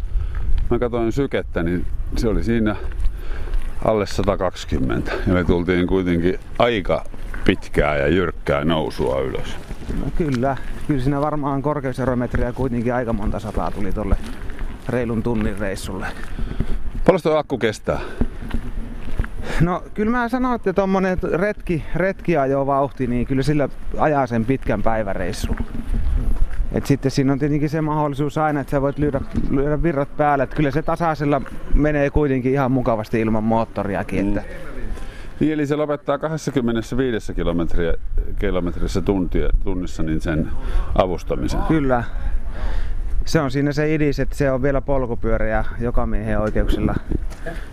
[0.69, 1.85] mä katsoin sykettä, niin
[2.17, 2.75] se oli siinä
[3.85, 7.03] alle 120 ja me tultiin kuitenkin aika
[7.45, 9.57] pitkää ja jyrkkää nousua ylös.
[9.99, 10.57] No kyllä,
[10.87, 14.15] kyllä siinä varmaan korkeuserometriä kuitenkin aika monta sataa tuli tolle
[14.89, 16.07] reilun tunnin reissulle.
[17.05, 17.99] Paljon tuo akku kestää?
[19.61, 24.45] No kyllä mä sanon, että tuommoinen retki, retki ajo vauhti, niin kyllä sillä ajaa sen
[24.45, 25.57] pitkän päiväreissun.
[26.71, 30.43] Et sitten siinä on tietenkin se mahdollisuus aina, että sä voit lyödä, lyödä virrat päälle.
[30.43, 31.41] Et kyllä se tasaisella
[31.73, 34.27] menee kuitenkin ihan mukavasti ilman moottoriakin.
[34.27, 34.43] Että...
[35.39, 37.93] Niin, eli se lopettaa 25 kilometriä,
[38.39, 40.49] kilometrissä tuntia, tunnissa niin sen
[40.95, 41.59] avustamisen.
[41.67, 42.03] Kyllä
[43.31, 46.95] se on siinä se idis, että se on vielä polkupyöräjä joka miehen oikeuksilla.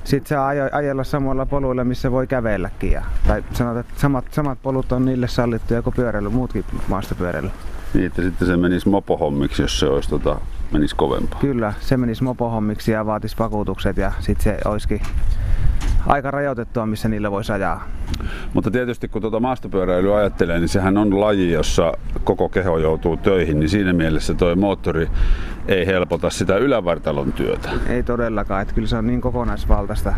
[0.04, 2.92] Sitten se ajo, ajella samoilla poluilla, missä voi kävelläkin.
[2.92, 7.50] Ja, tai sanotaan, että samat, samat polut on niille sallittuja kuin pyöräily, muutkin maastopyöräily.
[7.94, 10.40] Niin, että sitten se menisi mopohommiksi, jos se olisi tota,
[10.72, 11.40] menisi kovempaa.
[11.40, 15.00] Kyllä, se menisi mopohommiksi ja vaatisi vakuutukset ja sitten se olisikin
[16.06, 17.84] aika rajoitettua, missä niillä voisi ajaa.
[18.54, 21.92] Mutta tietysti kun tuota maastopyöräilyä ajattelee, niin sehän on laji, jossa
[22.24, 25.08] koko keho joutuu töihin, niin siinä mielessä tuo moottori
[25.68, 27.70] ei helpota sitä ylävartalon työtä.
[27.88, 30.14] Ei todellakaan, että kyllä se on niin kokonaisvaltaista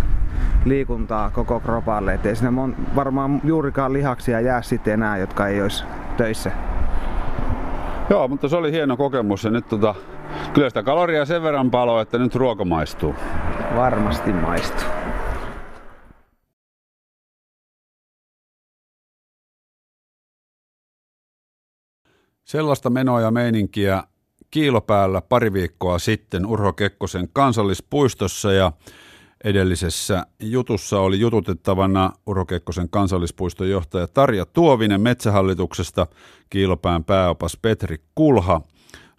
[0.64, 5.62] liikuntaa koko kropalle, että ei siinä mon, varmaan juurikaan lihaksia jää sitten enää, jotka ei
[5.62, 5.84] olisi
[6.16, 6.52] töissä.
[8.10, 9.94] Joo, mutta se oli hieno kokemus ja nyt tota,
[10.54, 13.14] Kyllä sitä kaloria sen verran palo, että nyt ruoka maistuu.
[13.76, 14.88] Varmasti maistuu.
[22.44, 24.02] Sellaista menoa ja meininkiä
[24.50, 28.72] kiilopäällä pari viikkoa sitten Urho Kekkosen kansallispuistossa ja
[29.44, 36.06] edellisessä jutussa oli jututettavana Urho Kekkosen kansallispuiston johtaja Tarja Tuovinen Metsähallituksesta,
[36.50, 38.60] Kiilopään pääopas Petri Kulha,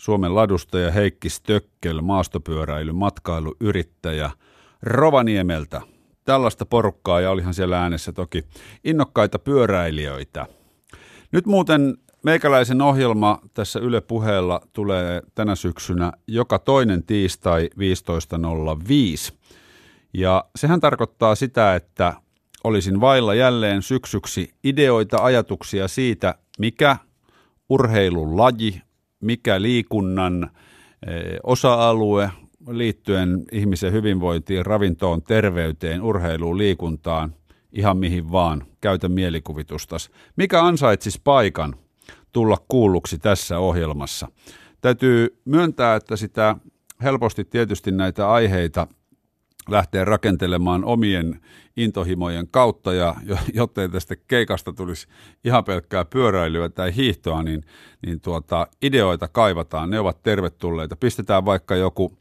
[0.04, 4.32] Suomen ladustaja Heikki Stökkel, maastopyöräily, matkailuyrittäjä
[4.82, 5.82] Rovaniemeltä.
[6.26, 8.44] Tällaista porukkaa ja olihan siellä äänessä toki
[8.84, 10.46] innokkaita pyöräilijöitä.
[11.32, 17.70] Nyt muuten Meikäläisen ohjelma tässä Yle Puheella tulee tänä syksynä joka toinen tiistai
[19.30, 19.34] 15.05.
[20.14, 22.14] Ja sehän tarkoittaa sitä, että
[22.64, 26.98] olisin vailla jälleen syksyksi ideoita, ajatuksia siitä, mikä
[27.70, 28.82] urheilun laji,
[29.24, 30.50] mikä liikunnan
[31.08, 32.32] eh, osa-alue
[32.70, 37.36] liittyen ihmisen hyvinvointiin, ravintoon, terveyteen, urheiluun, liikuntaan,
[37.74, 40.10] ihan mihin vaan, käytä mielikuvitustas.
[40.36, 41.76] Mikä ansaitsisi paikan
[42.32, 44.28] tulla kuulluksi tässä ohjelmassa.
[44.82, 46.56] Täytyy myöntää, että sitä
[47.04, 48.88] helposti tietysti näitä aiheita
[49.70, 51.42] lähtee rakentelemaan omien
[51.78, 53.16] intohimojen kautta ja
[53.54, 55.08] jottei tästä keikasta tulisi
[55.44, 57.64] ihan pelkkää pyöräilyä tai hiihtoa, niin,
[58.06, 60.96] niin tuota, ideoita kaivataan, ne ovat tervetulleita.
[60.96, 62.18] Pistetään vaikka joku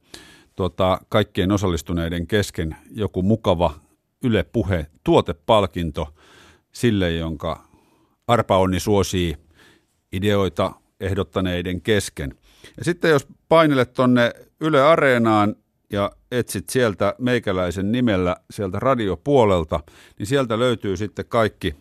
[0.56, 3.74] tuota, kaikkien osallistuneiden kesken joku mukava
[4.24, 6.14] Yle Puhe tuotepalkinto
[6.72, 7.64] sille, jonka
[8.26, 9.36] arpa onni suosii
[10.12, 12.34] ideoita ehdottaneiden kesken.
[12.76, 15.56] Ja sitten jos painelet tuonne Yle Areenaan
[15.92, 19.80] ja etsit sieltä meikäläisen nimellä sieltä radiopuolelta,
[20.18, 21.74] niin sieltä löytyy sitten kaikki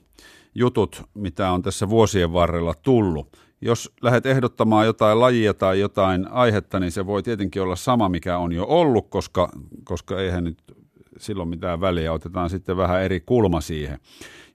[0.55, 3.37] jutut, mitä on tässä vuosien varrella tullut.
[3.61, 8.37] Jos lähdet ehdottamaan jotain lajia tai jotain aihetta, niin se voi tietenkin olla sama, mikä
[8.37, 9.49] on jo ollut, koska,
[9.83, 10.57] koska eihän nyt
[11.21, 12.13] silloin mitään väliä.
[12.13, 13.99] Otetaan sitten vähän eri kulma siihen.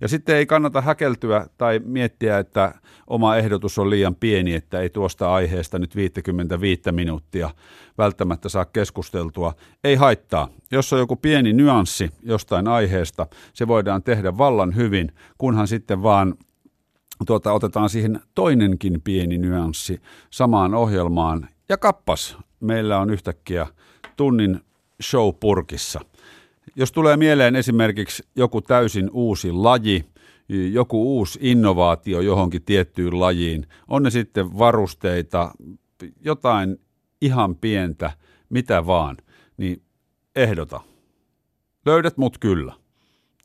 [0.00, 2.74] Ja sitten ei kannata häkeltyä tai miettiä, että
[3.06, 7.50] oma ehdotus on liian pieni, että ei tuosta aiheesta nyt 55 minuuttia
[7.98, 9.54] välttämättä saa keskusteltua.
[9.84, 10.48] Ei haittaa.
[10.70, 16.34] Jos on joku pieni nyanssi jostain aiheesta, se voidaan tehdä vallan hyvin, kunhan sitten vaan
[17.26, 20.00] tuota, otetaan siihen toinenkin pieni nyanssi
[20.30, 21.48] samaan ohjelmaan.
[21.68, 23.66] Ja kappas, meillä on yhtäkkiä
[24.16, 24.60] tunnin
[25.02, 26.00] show purkissa–
[26.76, 30.04] jos tulee mieleen esimerkiksi joku täysin uusi laji,
[30.72, 35.54] joku uusi innovaatio johonkin tiettyyn lajiin, on ne sitten varusteita,
[36.20, 36.80] jotain
[37.20, 38.10] ihan pientä,
[38.48, 39.16] mitä vaan,
[39.56, 39.82] niin
[40.36, 40.80] ehdota.
[41.86, 42.74] Löydät mut kyllä.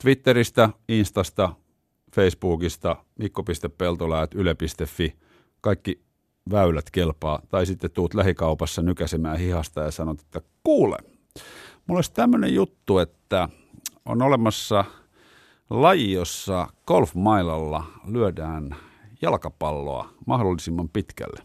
[0.01, 1.53] Twitteristä, Instasta,
[2.15, 5.15] Facebookista, mikko.peltoläät, yle.fi,
[5.61, 6.01] kaikki
[6.51, 7.41] väylät kelpaa.
[7.49, 10.97] Tai sitten tuut lähikaupassa nykäsemään hihasta ja sanot, että kuule,
[11.88, 13.17] Mulla olisi tämmöinen juttu, että
[14.05, 14.86] on olemassa
[15.69, 18.75] laji, jossa golfmailalla lyödään
[19.21, 21.43] jalkapalloa mahdollisimman pitkälle.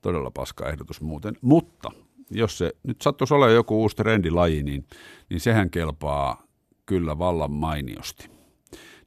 [0.00, 1.36] Todella paska ehdotus muuten.
[1.40, 1.90] Mutta
[2.30, 4.86] jos se nyt sattuisi olla joku uusi trendilaji, niin,
[5.30, 6.42] niin sehän kelpaa
[6.86, 8.30] kyllä vallan mainiosti.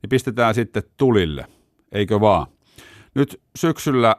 [0.02, 1.48] Niin pistetään sitten tulille,
[1.92, 2.48] eikö vaan?
[3.16, 4.16] Nyt syksyllä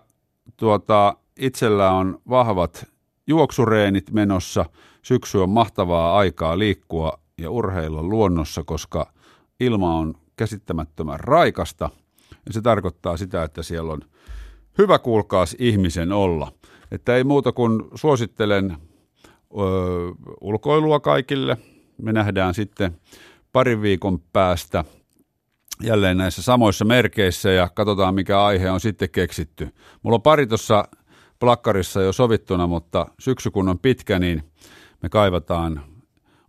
[0.57, 2.87] tuota, itsellä on vahvat
[3.27, 4.65] juoksureenit menossa–
[5.07, 9.13] Syksy on mahtavaa aikaa liikkua ja urheilla luonnossa, koska
[9.61, 11.91] ilma on käsittämättömän raikasta.
[12.47, 14.01] Ja se tarkoittaa sitä, että siellä on
[14.79, 16.53] hyvä kuulkaas ihmisen olla.
[16.91, 18.77] Että ei muuta kuin suosittelen ö,
[20.41, 21.57] ulkoilua kaikille.
[22.03, 23.01] Me nähdään sitten
[23.53, 24.85] parin viikon päästä
[25.83, 29.69] jälleen näissä samoissa merkeissä ja katsotaan mikä aihe on sitten keksitty.
[30.03, 30.89] Mulla on pari tuossa
[31.39, 34.43] plakkarissa jo sovittuna, mutta syksy kun on pitkä, niin–
[35.03, 35.83] me kaivataan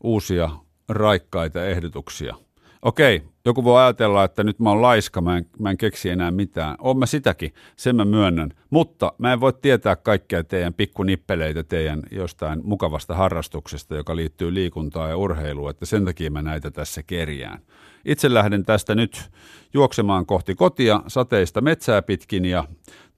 [0.04, 0.50] uusia
[0.90, 2.36] raikkaita ehdotuksia.
[2.82, 6.32] Okei, joku voi ajatella, että nyt mä oon laiska, mä en, mä en keksi enää
[6.32, 6.76] mitään.
[6.80, 8.50] Oon mä sitäkin, sen mä myönnän.
[8.70, 15.10] Mutta mä en voi tietää kaikkea teidän pikkunippeleitä teidän jostain mukavasta harrastuksesta, joka liittyy liikuntaan
[15.10, 17.60] ja urheiluun, että sen takia mä näitä tässä kerjään.
[18.06, 19.30] Itse lähden tästä nyt
[19.74, 22.64] juoksemaan kohti kotia sateista metsää pitkin ja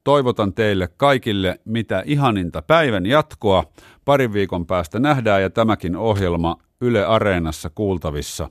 [0.04, 3.64] toivotan teille kaikille mitä ihaninta päivän jatkoa.
[4.06, 8.50] Parin viikon päästä nähdään ja tämäkin ohjelma Yle Areenassa kuultavissa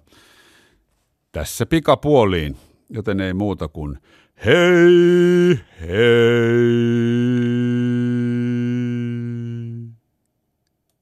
[1.32, 2.56] tässä pikapuoliin,
[2.90, 3.98] joten ei muuta kuin
[4.44, 7.08] hei, hei.